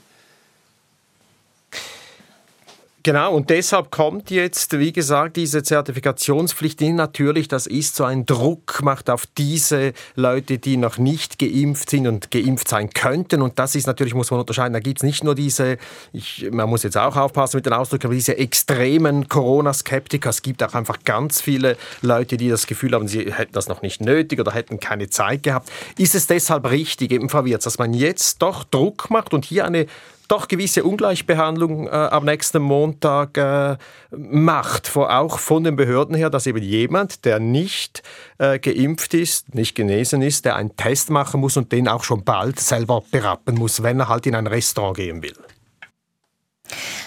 Genau, 3.06 3.34
und 3.34 3.50
deshalb 3.50 3.90
kommt 3.90 4.30
jetzt, 4.30 4.78
wie 4.78 4.90
gesagt, 4.90 5.36
diese 5.36 5.62
Zertifikationspflicht 5.62 6.80
in. 6.80 6.96
Natürlich, 6.96 7.48
das 7.48 7.66
ist 7.66 7.96
so 7.96 8.04
ein 8.04 8.24
Druck, 8.24 8.82
macht 8.82 9.10
auf 9.10 9.26
diese 9.36 9.92
Leute, 10.14 10.56
die 10.56 10.78
noch 10.78 10.96
nicht 10.96 11.38
geimpft 11.38 11.90
sind 11.90 12.06
und 12.06 12.30
geimpft 12.30 12.66
sein 12.66 12.88
könnten. 12.88 13.42
Und 13.42 13.58
das 13.58 13.74
ist 13.74 13.86
natürlich, 13.86 14.14
muss 14.14 14.30
man 14.30 14.40
unterscheiden, 14.40 14.72
da 14.72 14.80
gibt 14.80 15.00
es 15.00 15.02
nicht 15.02 15.22
nur 15.22 15.34
diese, 15.34 15.76
ich, 16.14 16.48
man 16.50 16.66
muss 16.70 16.82
jetzt 16.82 16.96
auch 16.96 17.14
aufpassen 17.14 17.58
mit 17.58 17.66
den 17.66 17.74
Ausdrücken, 17.74 18.06
aber 18.06 18.14
diese 18.14 18.38
extremen 18.38 19.28
Corona-Skeptiker. 19.28 20.30
Es 20.30 20.40
gibt 20.40 20.62
auch 20.62 20.72
einfach 20.72 20.96
ganz 21.04 21.42
viele 21.42 21.76
Leute, 22.00 22.38
die 22.38 22.48
das 22.48 22.66
Gefühl 22.66 22.94
haben, 22.94 23.06
sie 23.06 23.30
hätten 23.30 23.52
das 23.52 23.68
noch 23.68 23.82
nicht 23.82 24.00
nötig 24.00 24.40
oder 24.40 24.52
hätten 24.52 24.80
keine 24.80 25.10
Zeit 25.10 25.42
gehabt. 25.42 25.70
Ist 25.98 26.14
es 26.14 26.26
deshalb 26.26 26.70
richtig, 26.70 27.12
eben 27.12 27.30
Wirz, 27.30 27.64
dass 27.64 27.78
man 27.78 27.92
jetzt 27.92 28.40
doch 28.40 28.64
Druck 28.64 29.10
macht 29.10 29.34
und 29.34 29.44
hier 29.44 29.66
eine 29.66 29.88
doch 30.28 30.48
gewisse 30.48 30.84
Ungleichbehandlung 30.84 31.86
äh, 31.86 31.90
am 31.90 32.24
nächsten 32.24 32.62
Montag 32.62 33.36
äh, 33.36 33.76
macht, 34.10 34.88
vor, 34.88 35.14
auch 35.16 35.38
von 35.38 35.64
den 35.64 35.76
Behörden 35.76 36.14
her, 36.14 36.30
dass 36.30 36.46
eben 36.46 36.62
jemand, 36.62 37.24
der 37.24 37.38
nicht 37.38 38.02
äh, 38.38 38.58
geimpft 38.58 39.14
ist, 39.14 39.54
nicht 39.54 39.74
genesen 39.74 40.22
ist, 40.22 40.44
der 40.44 40.56
einen 40.56 40.76
Test 40.76 41.10
machen 41.10 41.40
muss 41.40 41.56
und 41.56 41.72
den 41.72 41.88
auch 41.88 42.04
schon 42.04 42.24
bald 42.24 42.60
selber 42.60 43.02
berappen 43.10 43.56
muss, 43.56 43.82
wenn 43.82 44.00
er 44.00 44.08
halt 44.08 44.26
in 44.26 44.34
ein 44.34 44.46
Restaurant 44.46 44.96
gehen 44.96 45.22
will. 45.22 45.34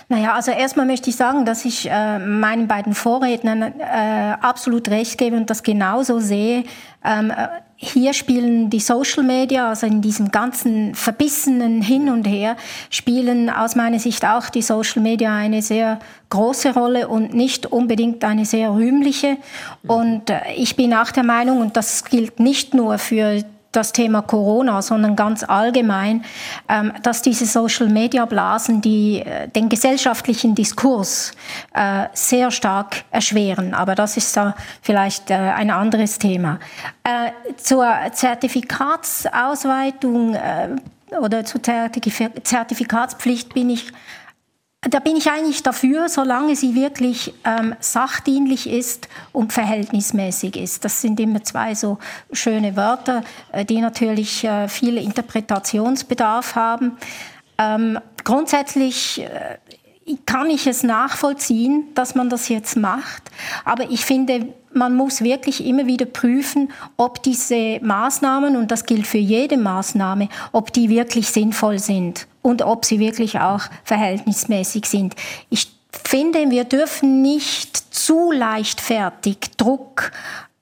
Naja, 0.10 0.36
also 0.36 0.52
erstmal 0.52 0.86
möchte 0.86 1.10
ich 1.10 1.18
sagen, 1.18 1.44
dass 1.44 1.66
ich 1.66 1.90
äh, 1.90 2.20
meinen 2.20 2.68
beiden 2.68 2.94
Vorrednern 2.94 3.62
äh, 3.62 4.38
absolut 4.40 4.88
recht 4.90 5.18
gebe 5.18 5.36
und 5.36 5.50
das 5.50 5.64
genauso 5.64 6.20
sehe. 6.20 6.64
Ähm, 7.04 7.32
äh, 7.32 7.48
hier 7.80 8.14
spielen 8.14 8.72
die 8.72 8.80
Social 8.80 9.24
Media, 9.24 9.70
also 9.70 9.86
in 9.86 10.02
diesem 10.02 10.32
ganzen 10.32 10.96
verbissenen 10.96 11.84
Hin 11.84 12.10
und 12.10 12.26
Her, 12.26 12.58
spielen 12.90 13.52
aus 13.52 13.76
meiner 13.76 14.00
Sicht 14.00 14.26
auch 14.26 14.50
die 14.50 14.64
Social 14.64 15.04
Media 15.04 15.36
eine 15.36 15.62
sehr 15.62 16.00
große 16.32 16.74
Rolle 16.74 17.08
und 17.08 17.36
nicht 17.36 17.68
unbedingt 17.68 18.24
eine 18.24 18.46
sehr 18.46 18.72
rühmliche. 18.72 19.38
Und 19.86 20.32
äh, 20.32 20.42
ich 20.56 20.76
bin 20.76 20.92
auch 20.96 21.12
der 21.12 21.24
Meinung, 21.24 21.62
und 21.62 21.78
das 21.78 22.04
gilt 22.04 22.40
nicht 22.40 22.74
nur 22.74 22.98
für 22.98 23.44
das 23.78 23.94
Thema 23.94 24.24
Corona, 24.24 24.82
sondern 24.82 25.16
ganz 25.16 25.44
allgemein, 25.44 26.26
ähm, 26.68 26.92
dass 27.04 27.22
diese 27.22 27.46
Social-Media-Blasen 27.46 28.82
die, 28.82 29.20
äh, 29.20 29.48
den 29.48 29.70
gesellschaftlichen 29.70 30.56
Diskurs 30.56 31.32
äh, 31.74 32.08
sehr 32.14 32.50
stark 32.52 33.04
erschweren. 33.12 33.76
Aber 33.76 33.96
das 33.96 34.18
ist 34.18 34.36
da 34.36 34.56
vielleicht 34.82 35.30
äh, 35.30 35.36
ein 35.36 35.72
anderes 35.72 36.20
Thema. 36.20 36.60
Zur 37.56 37.88
Zertifikatsausweitung 38.12 40.36
oder 41.22 41.46
zur 41.46 41.64
Zertifikatspflicht 41.64 43.54
bin 43.54 43.70
ich 43.70 43.94
da 44.82 45.00
bin 45.00 45.18
ich 45.18 45.30
eigentlich 45.30 45.64
dafür, 45.64 46.08
solange 46.08 46.56
sie 46.56 46.76
wirklich 46.76 47.34
ähm, 47.44 47.76
sachdienlich 47.80 48.70
ist 48.70 49.08
und 49.32 49.52
verhältnismäßig 49.52 50.56
ist. 50.56 50.86
Das 50.86 51.02
sind 51.02 51.20
immer 51.20 51.44
zwei 51.44 51.74
so 51.74 51.98
schöne 52.32 52.76
Wörter, 52.76 53.24
äh, 53.52 53.66
die 53.66 53.82
natürlich 53.82 54.44
äh, 54.44 54.68
viel 54.68 54.98
Interpretationsbedarf 54.98 56.56
haben. 56.56 56.98
Ähm, 57.58 58.00
grundsätzlich 58.24 59.24
äh, 59.24 59.58
kann 60.26 60.50
ich 60.50 60.68
es 60.68 60.84
nachvollziehen, 60.84 61.88
dass 61.96 62.14
man 62.14 62.30
das 62.30 62.48
jetzt 62.48 62.78
macht, 62.78 63.24
aber 63.66 63.90
ich 63.90 64.06
finde, 64.06 64.54
man 64.74 64.96
muss 64.96 65.22
wirklich 65.22 65.66
immer 65.66 65.88
wieder 65.88 66.06
prüfen, 66.06 66.72
ob 66.98 67.24
diese 67.24 67.80
Maßnahmen, 67.82 68.56
und 68.56 68.70
das 68.70 68.86
gilt 68.86 69.08
für 69.08 69.18
jede 69.18 69.58
Maßnahme, 69.58 70.30
ob 70.52 70.72
die 70.72 70.90
wirklich 70.90 71.28
sinnvoll 71.30 71.80
sind 71.80 72.28
und 72.48 72.62
ob 72.62 72.86
sie 72.86 73.00
wirklich 73.00 73.42
auch 73.42 73.64
verhältnismäßig 73.84 74.86
sind. 74.86 75.16
Ich 75.50 75.70
finde, 75.92 76.50
wir 76.50 76.64
dürfen 76.64 77.22
nicht 77.22 77.76
zu 77.94 78.32
leichtfertig 78.32 79.38
Druck 79.58 80.12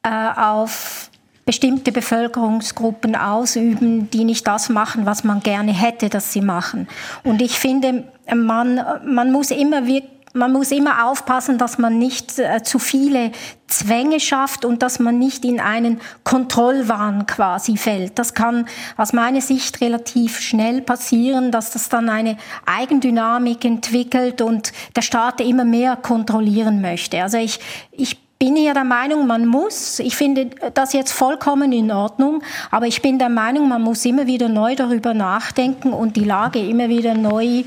äh, 0.02 0.10
auf 0.10 1.12
bestimmte 1.46 1.92
Bevölkerungsgruppen 1.92 3.16
ausüben, 3.16 4.10
die 4.10 4.24
nicht 4.24 4.48
das 4.48 4.70
machen, 4.70 5.06
was 5.06 5.24
man 5.24 5.42
gerne 5.42 5.74
hätte, 5.74 6.10
dass 6.10 6.34
sie 6.34 6.42
machen. 6.42 6.88
Und 7.24 7.40
ich 7.40 7.60
finde, 7.60 8.06
man, 8.34 8.82
man 9.06 9.32
muss 9.32 9.52
immer 9.52 9.86
wirklich 9.86 10.15
man 10.36 10.52
muss 10.52 10.72
immer 10.72 11.06
aufpassen, 11.08 11.58
dass 11.58 11.78
man 11.78 11.98
nicht 11.98 12.38
äh, 12.38 12.62
zu 12.62 12.78
viele 12.78 13.32
Zwänge 13.68 14.20
schafft 14.20 14.66
und 14.66 14.84
dass 14.84 15.00
man 15.00 15.18
nicht 15.18 15.46
in 15.46 15.60
einen 15.60 16.02
Kontrollwahn 16.24 17.26
quasi 17.26 17.78
fällt. 17.78 18.20
Das 18.20 18.34
kann 18.34 18.68
aus 18.98 19.14
meiner 19.14 19.42
Sicht 19.42 19.82
relativ 19.82 20.40
schnell 20.40 20.82
passieren, 20.82 21.52
dass 21.52 21.72
das 21.72 21.90
dann 21.90 22.10
eine 22.10 22.38
Eigendynamik 22.66 23.66
entwickelt 23.66 24.42
und 24.42 24.72
der 24.96 25.02
Staat 25.02 25.42
immer 25.42 25.66
mehr 25.66 25.96
kontrollieren 25.96 26.82
möchte. 26.82 27.24
Also 27.24 27.38
ich, 27.38 27.60
ich 27.92 28.25
bin 28.38 28.56
hier 28.56 28.74
der 28.74 28.84
Meinung, 28.84 29.28
man 29.28 29.46
muss, 29.46 30.00
ich 30.00 30.16
finde 30.16 30.50
das 30.74 30.94
jetzt 30.94 31.12
vollkommen 31.12 31.72
in 31.72 31.92
Ordnung, 31.92 32.44
aber 32.72 32.86
ich 32.88 33.02
bin 33.02 33.18
der 33.18 33.30
Meinung, 33.30 33.70
man 33.70 33.82
muss 33.82 34.04
immer 34.06 34.28
wieder 34.28 34.50
neu 34.50 34.76
darüber 34.76 35.14
nachdenken 35.14 35.94
und 35.94 36.16
die 36.16 36.26
Lage 36.26 36.60
immer 36.60 36.90
wieder 36.90 37.14
neu 37.14 37.64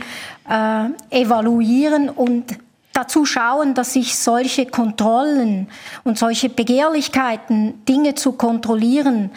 äh, 0.48 0.88
evaluieren 1.10 2.10
und 2.10 2.58
dazu 2.92 3.24
schauen, 3.24 3.74
dass 3.74 3.94
sich 3.94 4.16
solche 4.16 4.66
Kontrollen 4.66 5.68
und 6.04 6.18
solche 6.18 6.48
Begehrlichkeiten, 6.48 7.84
Dinge 7.86 8.14
zu 8.14 8.32
kontrollieren, 8.32 9.30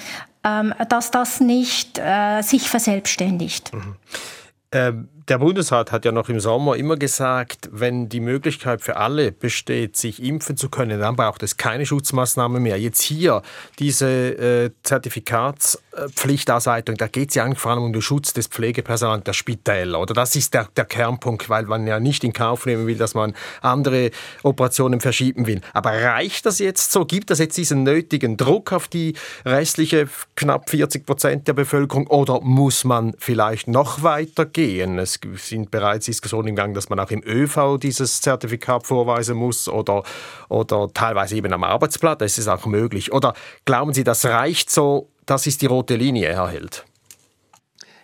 ähm, 0.44 0.74
dass 0.90 1.12
das 1.12 1.40
nicht 1.40 2.00
äh, 2.00 2.42
sich 2.42 2.70
verselbstständigt. 2.70 3.74
Mhm. 3.74 3.96
Ähm 4.72 5.10
der 5.28 5.38
Bundesrat 5.38 5.92
hat 5.92 6.06
ja 6.06 6.12
noch 6.12 6.30
im 6.30 6.40
Sommer 6.40 6.76
immer 6.76 6.98
gesagt, 6.98 7.70
wenn 7.72 8.10
die 8.10 8.20
Möglichkeit 8.20 8.82
für 8.82 8.98
alle 8.98 9.32
besteht, 9.32 9.96
sich 9.98 10.24
impfen 10.24 10.58
zu 10.58 10.70
können, 10.70 11.00
dann 11.00 11.16
braucht 11.16 11.44
es 11.44 11.58
keine 11.58 11.86
Schutzmaßnahmen 11.86 12.64
mehr. 12.64 12.80
Jetzt 12.80 13.02
hier 13.02 13.42
diese 13.80 14.08
äh, 14.08 14.70
Zertifikatspflichtausweitung, 14.84 16.96
da 16.98 17.08
geht 17.08 17.30
es 17.30 17.36
ja 17.36 17.44
eigentlich 17.44 17.60
vor 17.60 17.72
allem 17.72 17.84
um 17.84 17.94
den 17.94 18.02
Schutz 18.02 18.34
des 18.34 18.48
Pflegepersonals 18.48 19.24
der 19.24 19.34
Spitäler. 19.34 20.00
Oder 20.00 20.14
das 20.14 20.36
ist 20.36 20.54
der, 20.54 20.68
der 20.76 20.86
Kernpunkt, 20.86 21.50
weil 21.50 21.66
man 21.66 21.88
ja 21.88 22.00
nicht 22.00 22.24
in 22.24 22.34
Kauf 22.34 22.66
nehmen 22.66 22.88
will, 22.88 22.98
dass 22.98 23.14
man 23.14 23.34
andere 23.62 24.12
Operationen 24.44 25.02
verschieben 25.02 25.48
will. 25.48 25.62
Aber 25.74 25.92
reicht 25.92 26.46
das 26.46 26.60
jetzt 26.60 26.92
so? 26.92 27.06
Gibt 27.06 27.30
das 27.30 27.40
jetzt 27.40 27.58
diesen 27.58 27.84
nötigen 27.84 28.38
Druck 28.38 28.74
auf 28.74 28.88
die 28.88 29.16
restliche 29.46 30.08
knapp 30.36 30.70
40 30.70 31.06
Prozent 31.06 31.48
der 31.48 31.54
Bevölkerung 31.54 32.08
oder 32.08 32.42
muss 32.42 32.84
man 32.84 33.14
vielleicht 33.18 33.68
noch 33.68 34.04
weiter 34.04 34.46
gehen? 34.46 35.00
Sind 35.36 35.72
bereits 35.72 36.06
Diskussionen 36.06 36.50
im 36.50 36.56
Gang, 36.56 36.74
dass 36.74 36.90
man 36.90 37.00
auch 37.00 37.12
im 37.12 37.24
ÖV 37.26 37.78
dieses 37.78 38.22
Zertifikat 38.22 38.86
vorweisen 38.86 39.38
muss 39.38 39.68
oder, 39.68 40.04
oder 40.50 40.90
teilweise 40.94 41.36
eben 41.36 41.54
am 41.54 41.64
Arbeitsplatz. 41.64 42.20
Das 42.20 42.38
ist 42.38 42.48
auch 42.48 42.66
möglich. 42.66 43.12
Oder 43.12 43.34
glauben 43.66 43.94
Sie, 43.94 44.04
das 44.04 44.26
reicht 44.26 44.70
so? 44.70 45.10
Das 45.26 45.48
ist 45.48 45.62
die 45.62 45.68
rote 45.68 45.96
Linie, 45.96 46.30
Herr 46.30 46.50
Held. 46.50 46.86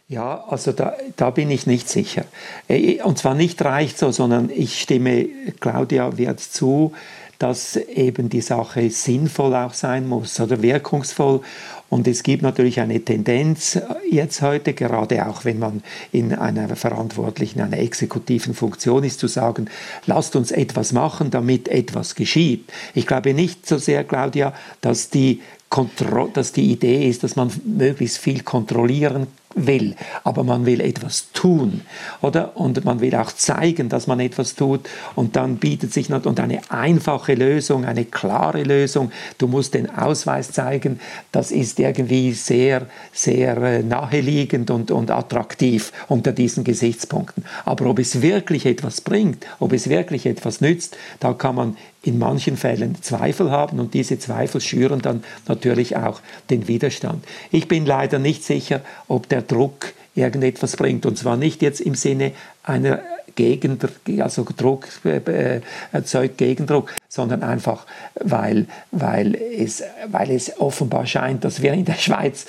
Ja, 0.10 0.46
also 0.48 0.72
da, 0.72 0.94
da 1.18 1.32
bin 1.32 1.52
ich 1.52 1.68
nicht 1.68 1.90
sicher. 1.90 2.24
Äh, 2.70 3.02
und 3.02 3.18
zwar 3.18 3.34
nicht 3.34 3.62
reicht 3.64 3.98
so, 3.98 4.12
sondern 4.12 4.50
ich 4.50 4.80
stimme 4.82 5.28
Claudia 5.60 6.18
Wert 6.18 6.40
zu, 6.40 6.94
dass 7.40 7.76
eben 7.76 8.30
die 8.30 8.42
Sache 8.42 8.90
sinnvoll 8.90 9.54
auch 9.56 9.74
sein 9.74 10.08
muss 10.08 10.40
oder 10.40 10.62
wirkungsvoll. 10.62 11.42
Und 11.90 12.08
es 12.08 12.24
gibt 12.24 12.44
natürlich 12.44 12.80
eine 12.80 13.00
Tendenz 13.00 13.80
jetzt 14.10 14.42
heute, 14.42 14.74
gerade 14.74 15.28
auch 15.28 15.46
wenn 15.46 15.60
man 15.60 15.84
in 16.12 16.34
einer 16.34 16.76
verantwortlichen, 16.76 17.62
einer 17.62 17.80
exekutiven 17.80 18.54
Funktion 18.54 19.04
ist, 19.04 19.20
zu 19.20 19.28
sagen, 19.28 19.70
lasst 20.06 20.36
uns 20.36 20.52
etwas 20.52 20.92
machen, 20.92 21.32
damit 21.32 21.70
etwas 21.70 22.16
geschieht. 22.16 22.70
Ich 22.94 23.08
glaube 23.08 23.34
nicht 23.34 23.66
so 23.66 23.78
sehr, 23.78 24.04
Claudia, 24.04 24.54
dass 24.82 25.10
die, 25.10 25.42
Kontro 25.70 26.30
dass 26.34 26.54
die 26.54 26.72
Idee 26.72 27.10
ist, 27.10 27.24
dass 27.24 27.36
man 27.36 27.52
möglichst 27.66 28.18
viel 28.18 28.44
kontrollieren 28.44 29.28
will, 29.58 29.96
aber 30.24 30.44
man 30.44 30.66
will 30.66 30.82
etwas 30.82 31.32
tun, 31.34 31.82
oder? 32.22 32.56
Und 32.56 32.86
man 32.86 33.02
will 33.02 33.16
auch 33.16 33.32
zeigen, 33.32 33.90
dass 33.90 34.08
man 34.08 34.20
etwas 34.20 34.56
tut 34.56 34.88
und 35.16 35.36
dann 35.36 35.58
bietet 35.58 35.94
sich 35.94 36.10
noch 36.10 36.26
und 36.26 36.40
eine 36.40 36.62
einfache 36.70 37.34
Lösung, 37.34 37.86
eine 37.86 38.06
klare 38.06 38.64
Lösung. 38.64 39.12
Du 39.38 39.48
musst 39.48 39.74
den 39.74 39.90
Ausweis 39.90 40.52
zeigen. 40.52 41.00
Das 41.32 41.52
ist 41.52 41.80
irgendwie 41.80 42.34
sehr, 42.34 42.88
sehr 43.12 43.58
äh, 43.58 43.84
naheliegend 43.84 44.70
und, 44.70 44.92
und 44.92 45.12
attraktiv 45.12 45.92
unter 46.08 46.32
diesen 46.32 46.64
Gesichtspunkten. 46.64 47.44
Aber 47.66 47.88
ob 47.88 48.00
es 48.00 48.22
wirklich 48.22 48.66
etwas 48.66 49.02
bringt, 49.02 49.46
ob 49.60 49.74
es 49.74 49.90
wirklich 49.90 50.26
etwas 50.26 50.62
nützt, 50.62 50.98
da 51.20 51.34
kann 51.34 51.56
man 51.56 51.78
in 52.08 52.18
manchen 52.18 52.58
Fällen 52.58 53.02
Zweifel 53.02 53.52
haben 53.52 53.80
und 53.80 53.94
diese 53.94 54.18
Zweifel 54.18 54.62
schüren 54.62 55.02
dann 55.02 55.24
natürlich 55.48 55.98
auch 55.98 56.22
den 56.50 56.68
Widerstand. 56.68 57.26
Ich 57.52 57.68
bin 57.68 57.86
leider 57.86 58.18
nicht 58.18 58.44
sicher, 58.44 58.82
ob 59.08 59.28
der 59.30 59.42
Druck 59.42 59.94
irgendetwas 60.16 60.78
bringt 60.78 61.06
und 61.06 61.18
zwar 61.18 61.38
nicht 61.38 61.62
jetzt 61.62 61.82
im 61.82 61.96
Sinne 61.96 62.32
einer 62.64 63.02
Gegendruck, 63.38 63.92
also 64.20 64.46
Druck 64.58 64.88
äh, 65.06 65.62
erzeugt 65.94 66.38
Gegendruck, 66.38 66.94
sondern 67.08 67.44
einfach, 67.44 67.86
weil, 68.16 68.66
weil, 68.92 69.36
es, 69.36 69.84
weil 70.12 70.32
es 70.32 70.60
offenbar 70.60 71.06
scheint, 71.06 71.46
dass 71.46 71.62
wir 71.62 71.72
in 71.72 71.86
der 71.86 71.94
Schweiz, 71.94 72.46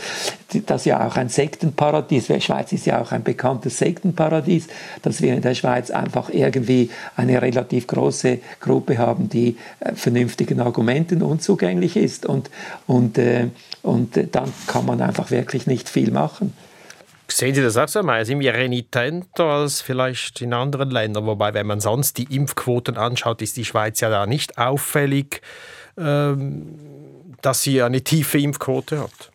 das 0.66 0.84
ja 0.86 1.06
auch 1.06 1.16
ein 1.16 1.28
Sektenparadies, 1.28 2.26
die 2.26 2.40
Schweiz 2.40 2.72
ist 2.72 2.86
ja 2.86 3.00
auch 3.00 3.12
ein 3.12 3.22
bekanntes 3.22 3.78
Sektenparadies, 3.78 4.66
dass 5.02 5.22
wir 5.22 5.34
in 5.34 5.42
der 5.42 5.54
Schweiz 5.54 5.90
einfach 5.90 6.30
irgendwie 6.30 6.90
eine 7.14 7.40
relativ 7.40 7.86
große 7.86 8.38
Gruppe 8.58 8.98
haben, 8.98 9.28
die 9.28 9.56
äh, 9.80 9.94
vernünftigen 9.94 10.60
Argumenten 10.60 11.22
unzugänglich 11.22 11.96
ist 11.96 12.26
und, 12.26 12.50
und, 12.86 13.18
äh, 13.18 13.48
und 13.82 14.18
dann 14.32 14.52
kann 14.66 14.86
man 14.86 15.02
einfach 15.02 15.30
wirklich 15.30 15.66
nicht 15.66 15.88
viel 15.88 16.10
machen. 16.10 16.54
Sehen 17.30 17.54
Sie 17.54 17.62
das 17.62 17.76
auch 17.76 17.88
so? 17.88 18.00
Sind 18.22 18.40
wir 18.40 18.54
renitenter 18.54 19.44
als 19.44 19.82
vielleicht 19.82 20.40
in 20.40 20.54
anderen 20.54 20.90
Ländern? 20.90 21.26
Wobei, 21.26 21.52
wenn 21.52 21.66
man 21.66 21.80
sonst 21.80 22.16
die 22.16 22.34
Impfquoten 22.34 22.96
anschaut, 22.96 23.42
ist 23.42 23.56
die 23.58 23.66
Schweiz 23.66 24.00
ja 24.00 24.08
da 24.08 24.26
nicht 24.26 24.56
auffällig, 24.56 25.42
ähm, 25.98 26.78
dass 27.42 27.62
sie 27.62 27.82
eine 27.82 28.02
tiefe 28.02 28.38
Impfquote 28.38 29.00
hat. 29.00 29.30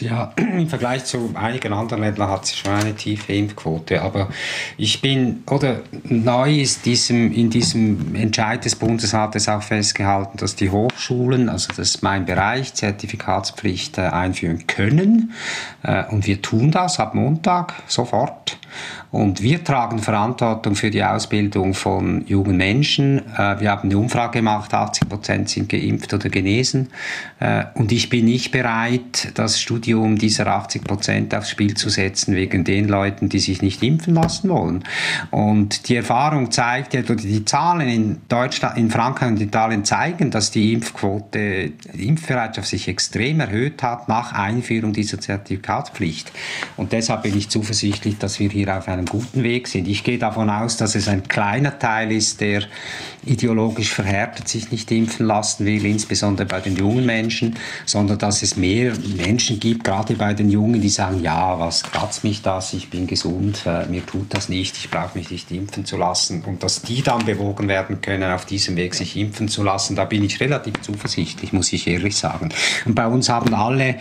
Ja, 0.00 0.32
im 0.36 0.68
Vergleich 0.68 1.04
zu 1.06 1.32
einigen 1.34 1.72
anderen 1.72 2.02
Ländern 2.02 2.30
hat 2.30 2.46
sie 2.46 2.54
schon 2.54 2.72
eine 2.72 2.94
tiefe 2.94 3.32
Impfquote. 3.32 4.00
Aber 4.00 4.28
ich 4.76 5.00
bin, 5.00 5.42
oder 5.50 5.80
neu 6.04 6.60
ist 6.60 6.86
diesem, 6.86 7.32
in 7.32 7.50
diesem 7.50 8.14
Entscheid 8.14 8.64
des 8.64 8.76
Bundesrates 8.76 9.48
auch 9.48 9.62
festgehalten, 9.62 10.38
dass 10.38 10.54
die 10.54 10.70
Hochschulen, 10.70 11.48
also 11.48 11.68
das 11.68 11.78
ist 11.78 12.02
mein 12.02 12.26
Bereich, 12.26 12.74
Zertifikatspflicht 12.74 13.98
äh, 13.98 14.02
einführen 14.02 14.68
können. 14.68 15.32
Äh, 15.82 16.04
und 16.10 16.26
wir 16.26 16.40
tun 16.42 16.70
das 16.70 17.00
ab 17.00 17.14
Montag 17.14 17.74
sofort. 17.88 18.58
Und 19.10 19.42
wir 19.42 19.64
tragen 19.64 19.98
Verantwortung 19.98 20.74
für 20.74 20.90
die 20.90 21.02
Ausbildung 21.02 21.74
von 21.74 22.24
jungen 22.26 22.56
Menschen. 22.56 23.18
Äh, 23.34 23.60
wir 23.60 23.70
haben 23.70 23.88
eine 23.88 23.98
Umfrage 23.98 24.38
gemacht, 24.38 24.72
80 24.72 25.08
Prozent 25.08 25.48
sind 25.48 25.68
geimpft 25.68 26.12
oder 26.14 26.28
genesen. 26.28 26.88
Und 27.74 27.92
ich 27.92 28.08
bin 28.08 28.24
nicht 28.24 28.50
bereit, 28.50 29.32
Studium 29.60 30.16
dieser 30.18 30.46
80 30.46 30.84
Prozent 30.84 31.34
aufs 31.34 31.50
Spiel 31.50 31.74
zu 31.74 31.88
setzen 31.88 32.34
wegen 32.34 32.64
den 32.64 32.88
Leuten, 32.88 33.28
die 33.28 33.38
sich 33.38 33.62
nicht 33.62 33.82
impfen 33.82 34.14
lassen 34.14 34.48
wollen. 34.48 34.84
Und 35.30 35.88
die 35.88 35.96
Erfahrung 35.96 36.50
zeigt 36.50 36.94
ja, 36.94 37.02
die 37.02 37.44
Zahlen 37.44 37.88
in 37.88 38.16
Deutschland, 38.28 38.76
in 38.76 38.90
Frankreich 38.90 39.30
und 39.30 39.40
Italien 39.40 39.84
zeigen, 39.84 40.30
dass 40.30 40.50
die 40.50 40.72
Impfquote, 40.72 41.70
die 41.94 42.08
Impfbereitschaft 42.08 42.68
sich 42.68 42.88
extrem 42.88 43.40
erhöht 43.40 43.82
hat 43.82 44.08
nach 44.08 44.32
Einführung 44.32 44.92
dieser 44.92 45.20
Zertifikatspflicht. 45.20 46.32
Und 46.76 46.92
deshalb 46.92 47.22
bin 47.22 47.36
ich 47.36 47.48
zuversichtlich, 47.48 48.18
dass 48.18 48.40
wir 48.40 48.50
hier 48.50 48.76
auf 48.76 48.88
einem 48.88 49.06
guten 49.06 49.42
Weg 49.42 49.68
sind. 49.68 49.88
Ich 49.88 50.04
gehe 50.04 50.18
davon 50.18 50.50
aus, 50.50 50.76
dass 50.76 50.94
es 50.94 51.08
ein 51.08 51.28
kleiner 51.28 51.78
Teil 51.78 52.12
ist, 52.12 52.40
der 52.40 52.62
ideologisch 53.24 53.92
verhärtet 53.92 54.48
sich 54.48 54.70
nicht 54.70 54.90
impfen 54.90 55.26
lassen 55.26 55.66
will, 55.66 55.84
insbesondere 55.84 56.46
bei 56.46 56.60
den 56.60 56.76
jungen 56.76 57.04
Menschen, 57.04 57.56
sondern 57.84 58.18
dass 58.18 58.42
es 58.42 58.56
mehr 58.56 58.92
Menschen 59.16 59.45
gibt, 59.54 59.84
gerade 59.84 60.14
bei 60.14 60.34
den 60.34 60.50
Jungen, 60.50 60.80
die 60.80 60.88
sagen, 60.88 61.22
ja, 61.22 61.58
was 61.58 61.82
kratzt 61.82 62.24
mich 62.24 62.42
das, 62.42 62.72
ich 62.72 62.90
bin 62.90 63.06
gesund, 63.06 63.62
äh, 63.66 63.86
mir 63.86 64.04
tut 64.04 64.34
das 64.34 64.48
nicht, 64.48 64.76
ich 64.76 64.90
brauche 64.90 65.16
mich 65.16 65.30
nicht 65.30 65.50
impfen 65.50 65.84
zu 65.84 65.96
lassen 65.96 66.42
und 66.44 66.62
dass 66.62 66.82
die 66.82 67.02
dann 67.02 67.24
bewogen 67.24 67.68
werden 67.68 68.00
können, 68.00 68.30
auf 68.32 68.44
diesem 68.44 68.76
Weg 68.76 68.94
sich 68.94 69.16
impfen 69.16 69.48
zu 69.48 69.62
lassen, 69.62 69.96
da 69.96 70.04
bin 70.04 70.24
ich 70.24 70.40
relativ 70.40 70.80
zuversichtlich, 70.82 71.52
muss 71.52 71.72
ich 71.72 71.86
ehrlich 71.86 72.16
sagen. 72.16 72.50
Und 72.84 72.94
bei 72.94 73.06
uns 73.06 73.28
haben 73.28 73.54
alle 73.54 73.96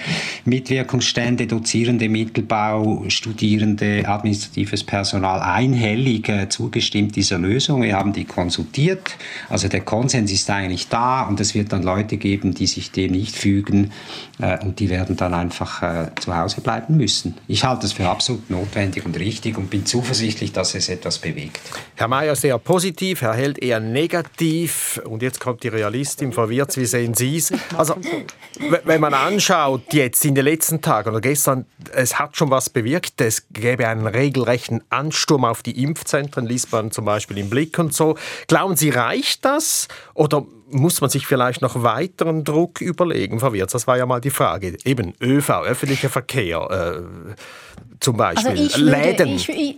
Mitwirkungsstände, 0.46 1.48
Dozierende, 1.48 2.10
Mittelbau, 2.10 3.06
Studierende, 3.10 4.04
administratives 4.08 4.84
Personal 4.84 5.42
einhellig 5.42 6.28
äh, 6.30 6.50
zugestimmt 6.50 7.16
dieser 7.16 7.38
Lösung. 7.38 7.84
Wir 7.84 7.96
haben 7.96 8.14
die 8.14 8.26
konsultiert 8.26 9.16
also 9.50 9.68
der 9.68 9.82
Konsens 9.82 10.32
ist 10.32 10.50
eigentlich 10.50 10.88
da 10.90 11.24
und 11.24 11.40
es 11.40 11.56
wird 11.56 11.72
dann 11.72 11.84
Leute 11.84 12.18
geben, 12.18 12.54
die 12.54 12.68
sich 12.68 12.92
dem 12.92 13.12
nicht 13.12 13.36
fügen 13.36 13.92
äh, 14.40 14.64
und 14.64 14.80
die 14.80 14.90
werden 14.90 15.16
dann 15.16 15.34
einfach 15.36 15.84
äh, 15.84 16.12
zu 16.20 16.36
Hause 16.36 16.62
bleiben 16.62 16.98
müssen. 16.98 17.38
Ich 17.48 17.64
halte 17.64 17.86
es 17.86 17.94
für 17.94 18.08
absolut 18.08 18.50
notwendig 18.50 19.06
und 19.06 19.18
richtig 19.18 19.58
und 19.58 19.70
bin 19.70 19.86
zuversichtlich, 19.86 20.52
dass 20.52 20.76
es 20.76 20.90
etwas 20.90 21.20
bewegt. 21.20 21.60
Herr 21.96 22.08
Mayer 22.08 22.36
sehr 22.36 22.58
positiv, 22.58 23.22
Herr 23.22 23.34
Held 23.34 23.60
eher 23.60 23.80
negativ 23.80 25.02
und 25.06 25.22
jetzt 25.22 25.40
kommt 25.40 25.64
die 25.64 25.68
Realistin, 25.68 26.34
Frau 26.34 26.50
Wirz, 26.50 26.78
wie 26.78 26.86
sehen 26.86 27.14
Sie 27.14 27.38
es? 27.38 27.54
Also 27.78 27.96
wenn 28.84 29.02
man 29.02 29.14
anschaut 29.14 29.94
jetzt 29.94 30.24
in 30.26 30.36
den 30.36 30.46
letzten 30.46 30.82
Tagen 30.82 31.10
oder 31.10 31.22
gestern, 31.22 31.66
es 31.94 32.20
hat 32.20 32.38
schon 32.38 32.50
was 32.50 32.70
bewirkt, 32.70 33.22
es 33.22 33.48
gäbe 33.52 33.88
einen 33.88 34.08
regelrechten 34.08 34.82
Ansturm 34.90 35.46
auf 35.46 35.64
die 35.64 35.84
Impfzentren, 35.84 36.46
liest 36.46 36.72
man 36.72 36.92
zum 36.92 37.06
Beispiel 37.06 37.38
im 37.38 37.50
Blick 37.50 37.78
und 37.80 37.94
so. 37.94 38.18
Glauben 38.48 38.76
Sie, 38.76 38.90
reicht 38.90 39.46
das 39.46 39.88
oder 40.14 40.46
muss 40.70 41.02
man 41.02 41.10
sich 41.10 41.28
vielleicht 41.28 41.62
noch 41.62 41.82
weiteren 41.84 42.44
Druck 42.44 42.82
überlegen, 42.82 43.40
Frau 43.40 43.54
Wirz? 43.54 43.72
Das 43.72 43.88
war 43.88 43.98
ja 43.98 44.06
mal 44.06 44.22
die 44.22 44.30
Frage. 44.30 44.78
Eben 44.84 45.14
ÖV, 45.22 45.50
öffentlicher 45.50 46.10
Verkehr 46.10 46.70
äh, 46.70 47.36
zum 48.00 48.18
Beispiel, 48.18 48.50
also 48.50 48.64
ich 48.64 48.78
würde, 48.78 48.92
Läden. 48.92 49.30
Ich, 49.30 49.50
ich, 49.50 49.78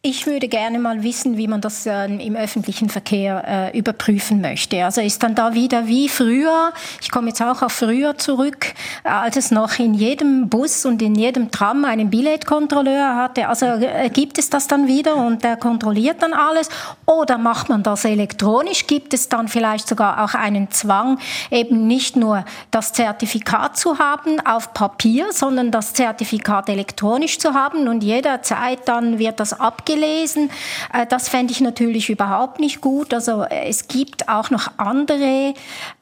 ich 0.00 0.28
würde 0.28 0.46
gerne 0.46 0.78
mal 0.78 1.02
wissen, 1.02 1.36
wie 1.36 1.48
man 1.48 1.60
das 1.60 1.84
äh, 1.84 2.04
im 2.04 2.36
öffentlichen 2.36 2.88
Verkehr 2.88 3.72
äh, 3.74 3.76
überprüfen 3.76 4.40
möchte. 4.40 4.84
Also 4.84 5.00
ist 5.00 5.20
dann 5.24 5.34
da 5.34 5.54
wieder 5.54 5.88
wie 5.88 6.08
früher, 6.08 6.72
ich 7.02 7.10
komme 7.10 7.28
jetzt 7.28 7.42
auch 7.42 7.62
auf 7.62 7.72
früher 7.72 8.16
zurück, 8.16 8.74
äh, 9.02 9.08
als 9.08 9.36
es 9.36 9.50
noch 9.50 9.80
in 9.80 9.94
jedem 9.94 10.48
Bus 10.48 10.84
und 10.84 11.02
in 11.02 11.16
jedem 11.16 11.50
Tram 11.50 11.84
einen 11.84 12.10
Billetkontrolleur 12.10 13.16
hatte. 13.16 13.48
Also 13.48 13.66
äh, 13.66 14.08
gibt 14.10 14.38
es 14.38 14.48
das 14.50 14.68
dann 14.68 14.86
wieder 14.86 15.16
und 15.16 15.42
der 15.42 15.56
kontrolliert 15.56 16.22
dann 16.22 16.32
alles? 16.32 16.68
Oder 17.04 17.36
macht 17.36 17.68
man 17.68 17.82
das 17.82 18.04
elektronisch? 18.04 18.86
Gibt 18.86 19.14
es 19.14 19.28
dann 19.28 19.48
vielleicht 19.48 19.88
sogar 19.88 20.22
auch 20.22 20.34
einen 20.34 20.70
Zwang, 20.70 21.18
eben 21.50 21.88
nicht 21.88 22.14
nur 22.14 22.44
das 22.70 22.92
Zertifikat 22.92 23.76
zu 23.76 23.98
haben 23.98 24.38
auf 24.46 24.72
Papier, 24.74 25.32
sondern 25.32 25.72
das 25.72 25.92
Zertifikat 25.92 26.68
elektronisch 26.68 27.40
zu 27.40 27.54
haben 27.54 27.88
und 27.88 28.04
jederzeit 28.04 28.86
dann 28.86 29.18
wird 29.18 29.40
das 29.40 29.58
abgegeben? 29.58 29.87
Gelesen. 29.88 30.50
Äh, 30.92 31.06
das 31.06 31.28
fände 31.28 31.52
ich 31.52 31.60
natürlich 31.60 32.08
überhaupt 32.10 32.60
nicht 32.60 32.80
gut. 32.80 33.12
Also 33.12 33.42
äh, 33.42 33.68
es 33.68 33.88
gibt 33.88 34.28
auch 34.28 34.50
noch 34.50 34.70
andere 34.76 35.54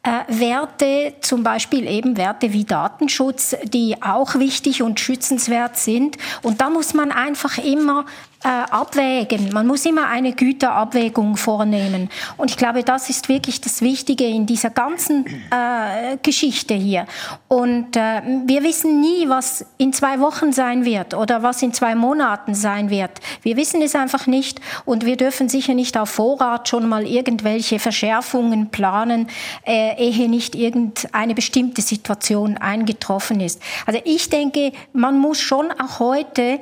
äh, 0.03 0.11
Werte, 0.29 1.15
zum 1.23 1.43
Beispiel 1.43 1.87
eben 1.89 2.19
Werte 2.19 2.53
wie 2.53 2.65
Datenschutz, 2.65 3.57
die 3.65 4.03
auch 4.03 4.35
wichtig 4.35 4.83
und 4.83 5.01
schützenswert 5.01 5.79
sind. 5.79 6.19
Und 6.43 6.61
da 6.61 6.69
muss 6.69 6.93
man 6.93 7.11
einfach 7.11 7.57
immer 7.57 8.05
abwägen. 8.43 9.53
Man 9.53 9.67
muss 9.67 9.85
immer 9.87 10.09
eine 10.09 10.33
Güterabwägung 10.33 11.37
vornehmen. 11.37 12.11
Und 12.37 12.51
ich 12.51 12.57
glaube, 12.57 12.83
das 12.83 13.11
ist 13.11 13.29
wirklich 13.29 13.61
das 13.61 13.81
Wichtige 13.83 14.25
in 14.25 14.47
dieser 14.47 14.71
ganzen 14.71 15.27
äh, 15.27 16.17
Geschichte 16.23 16.75
hier. 16.75 17.07
Und 17.49 17.97
äh, 17.97 18.23
wir 18.47 18.63
wissen 18.63 19.01
nie, 19.01 19.29
was 19.29 19.65
in 19.79 19.93
zwei 19.93 20.21
Wochen 20.21 20.53
sein 20.53 20.85
wird 20.85 21.15
oder 21.15 21.43
was 21.43 21.63
in 21.63 21.73
zwei 21.73 21.95
Monaten 21.95 22.55
sein 22.55 22.91
wird. 22.91 23.13
Wir 23.43 23.57
wissen 23.57 23.83
es 23.83 23.95
einfach 23.95 24.27
nicht 24.27 24.61
und 24.85 25.05
wir 25.05 25.17
dürfen 25.17 25.49
sicher 25.49 25.75
nicht 25.75 25.97
auf 25.97 26.11
Vorrat 26.11 26.69
schon 26.69 26.89
mal 26.89 27.07
irgendwelche 27.07 27.79
Verschärfungen 27.79 28.71
planen, 28.71 29.29
äh, 29.67 29.97
ehe 29.97 30.29
nicht 30.29 30.55
irgendeine 30.55 31.35
bestimmte 31.35 31.83
Situation 31.83 32.57
eingetroffen 32.57 33.41
ist. 33.41 33.61
Also 33.87 34.01
ich 34.05 34.29
denke, 34.29 34.73
man 34.93 35.19
muss 35.19 35.41
schon 35.41 35.71
auch 35.73 36.01
heute 36.01 36.61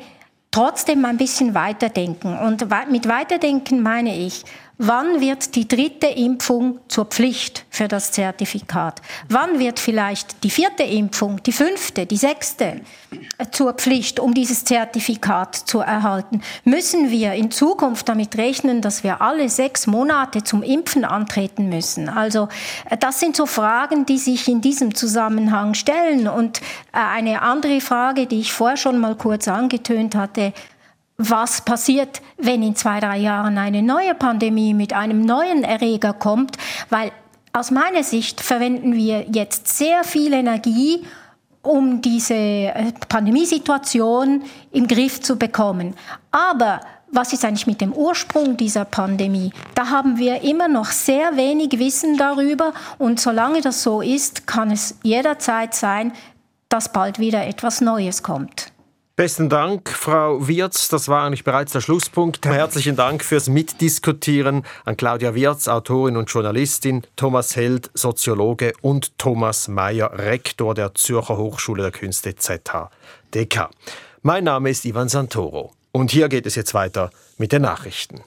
trotzdem 0.55 1.05
ein 1.05 1.17
bisschen 1.17 1.53
weiterdenken. 1.55 2.39
Und 2.39 2.65
mit 2.89 3.09
weiterdenken 3.09 3.83
meine 3.83 4.17
ich, 4.17 4.45
Wann 4.79 5.21
wird 5.21 5.55
die 5.55 5.69
dritte 5.69 6.09
Impfung 6.09 6.81
zur 6.89 7.05
Pflicht 7.05 7.65
für 7.71 7.87
das 7.87 8.11
Zertifikat? 8.11 9.01
Wann 9.29 9.61
wird 9.61 9.79
vielleicht 9.79 10.43
die 10.43 10.51
vierte 10.51 10.83
Impfung, 10.83 11.41
die 11.45 11.53
fünfte, 11.53 12.07
die 12.07 12.17
sechste 12.17 12.81
zur 13.53 13.75
Pflicht, 13.75 14.19
um 14.19 14.35
dieses 14.35 14.65
Zertifikat 14.65 15.55
zu 15.55 15.79
erhalten? 15.79 16.43
Müssen 16.65 17.13
wir 17.13 17.35
in 17.35 17.53
Zukunft 17.53 18.09
damit 18.09 18.37
rechnen, 18.37 18.81
dass 18.81 19.05
wir 19.05 19.23
alle 19.23 19.49
sechs 19.49 19.87
Monate 19.87 20.43
zum 20.43 20.65
Impfen 20.65 21.05
antreten 21.05 21.69
müssen? 21.69 22.09
Also 22.09 22.49
äh, 22.91 22.97
das 22.97 23.21
sind 23.21 23.37
so 23.37 23.47
Fragen, 23.47 24.07
die 24.07 24.19
sich 24.19 24.49
in 24.49 24.61
diesem 24.61 24.93
Zusammenhang 24.97 25.75
stellen. 25.75 26.27
Und 26.27 26.61
äh, 26.93 26.99
eine 26.99 27.43
andere 27.43 27.81
Frage, 27.81 28.27
die 28.27 28.41
ich 28.41 28.53
vorher 28.53 28.77
schon 28.77 28.99
mal 28.99 29.15
kurz 29.15 29.47
angetönt 29.47 30.17
hatte, 30.17 30.53
was 31.17 31.63
passiert, 31.65 32.21
wenn 32.37 32.63
in 32.63 32.75
zwei, 32.75 33.01
drei 33.01 33.19
Jahren 33.19 33.59
eine 33.59 33.83
neue 33.83 34.15
Pandemie 34.15 34.75
mit 34.75 34.93
einem 34.93 35.21
neuen 35.23 35.63
Erreger 35.63 36.13
kommt, 36.13 36.57
weil 36.91 37.13
aus 37.53 37.71
meiner 37.71 38.03
Sicht 38.03 38.41
verwenden 38.41 38.95
wir 38.95 39.27
jetzt 39.31 39.69
sehr 39.69 40.03
viel 40.03 40.33
Energie, 40.33 41.05
um 41.63 42.03
diese 42.03 42.35
äh, 42.35 42.93
Pandemiesituation 43.09 44.43
im 44.73 44.87
Griff 44.89 45.21
zu 45.21 45.37
bekommen. 45.37 45.95
Aber 46.33 46.81
was 47.11 47.33
ist 47.33 47.45
eigentlich 47.45 47.69
mit 47.69 47.81
dem 47.81 47.93
Ursprung 47.93 48.57
dieser 48.57 48.85
Pandemie? 48.85 49.53
Da 49.77 49.89
haben 49.89 50.19
wir 50.19 50.43
immer 50.43 50.67
noch 50.67 50.87
sehr 50.87 51.37
wenig 51.37 51.79
Wissen 51.79 52.19
darüber 52.19 52.73
und 52.99 53.21
solange 53.21 53.61
das 53.61 53.85
so 53.85 54.03
ist, 54.03 54.49
kann 54.49 54.73
es 54.73 54.97
jederzeit 55.05 55.75
sein, 55.75 56.13
dass 56.69 56.93
bald 56.93 57.21
wieder 57.21 57.47
etwas 57.47 57.81
Neues 57.81 58.25
kommt. 58.25 58.74
Besten 59.17 59.49
Dank, 59.49 59.91
Frau 59.91 60.49
Wirz. 60.49 60.89
Das 60.89 61.07
war 61.07 61.25
eigentlich 61.25 61.45
bereits 61.45 61.71
der 61.71 61.81
Schlusspunkt. 61.81 62.45
Herzlichen 62.45 62.97
Dank 62.97 63.23
fürs 63.23 63.49
Mitdiskutieren 63.49 64.65
an 64.85 64.97
Claudia 64.97 65.37
Wirz, 65.37 65.69
Autorin 65.69 66.17
und 66.17 66.29
Journalistin, 66.29 67.07
Thomas 67.15 67.55
Held, 67.55 67.93
Soziologe 67.95 68.73
und 68.83 69.17
Thomas 69.17 69.69
Mayer, 69.69 70.11
Rektor 70.19 70.75
der 70.75 70.97
Zürcher 70.97 71.37
Hochschule 71.37 71.85
der 71.85 71.93
Künste 71.93 72.35
ZHDK. 72.35 73.71
Mein 74.23 74.43
Name 74.43 74.71
ist 74.71 74.85
Ivan 74.85 75.09
Santoro 75.09 75.71
und 75.93 76.11
hier 76.11 76.29
geht 76.29 76.47
es 76.47 76.57
jetzt 76.57 76.75
weiter 76.75 77.11
mit 77.39 77.53
den 77.53 77.63
Nachrichten. 77.63 78.25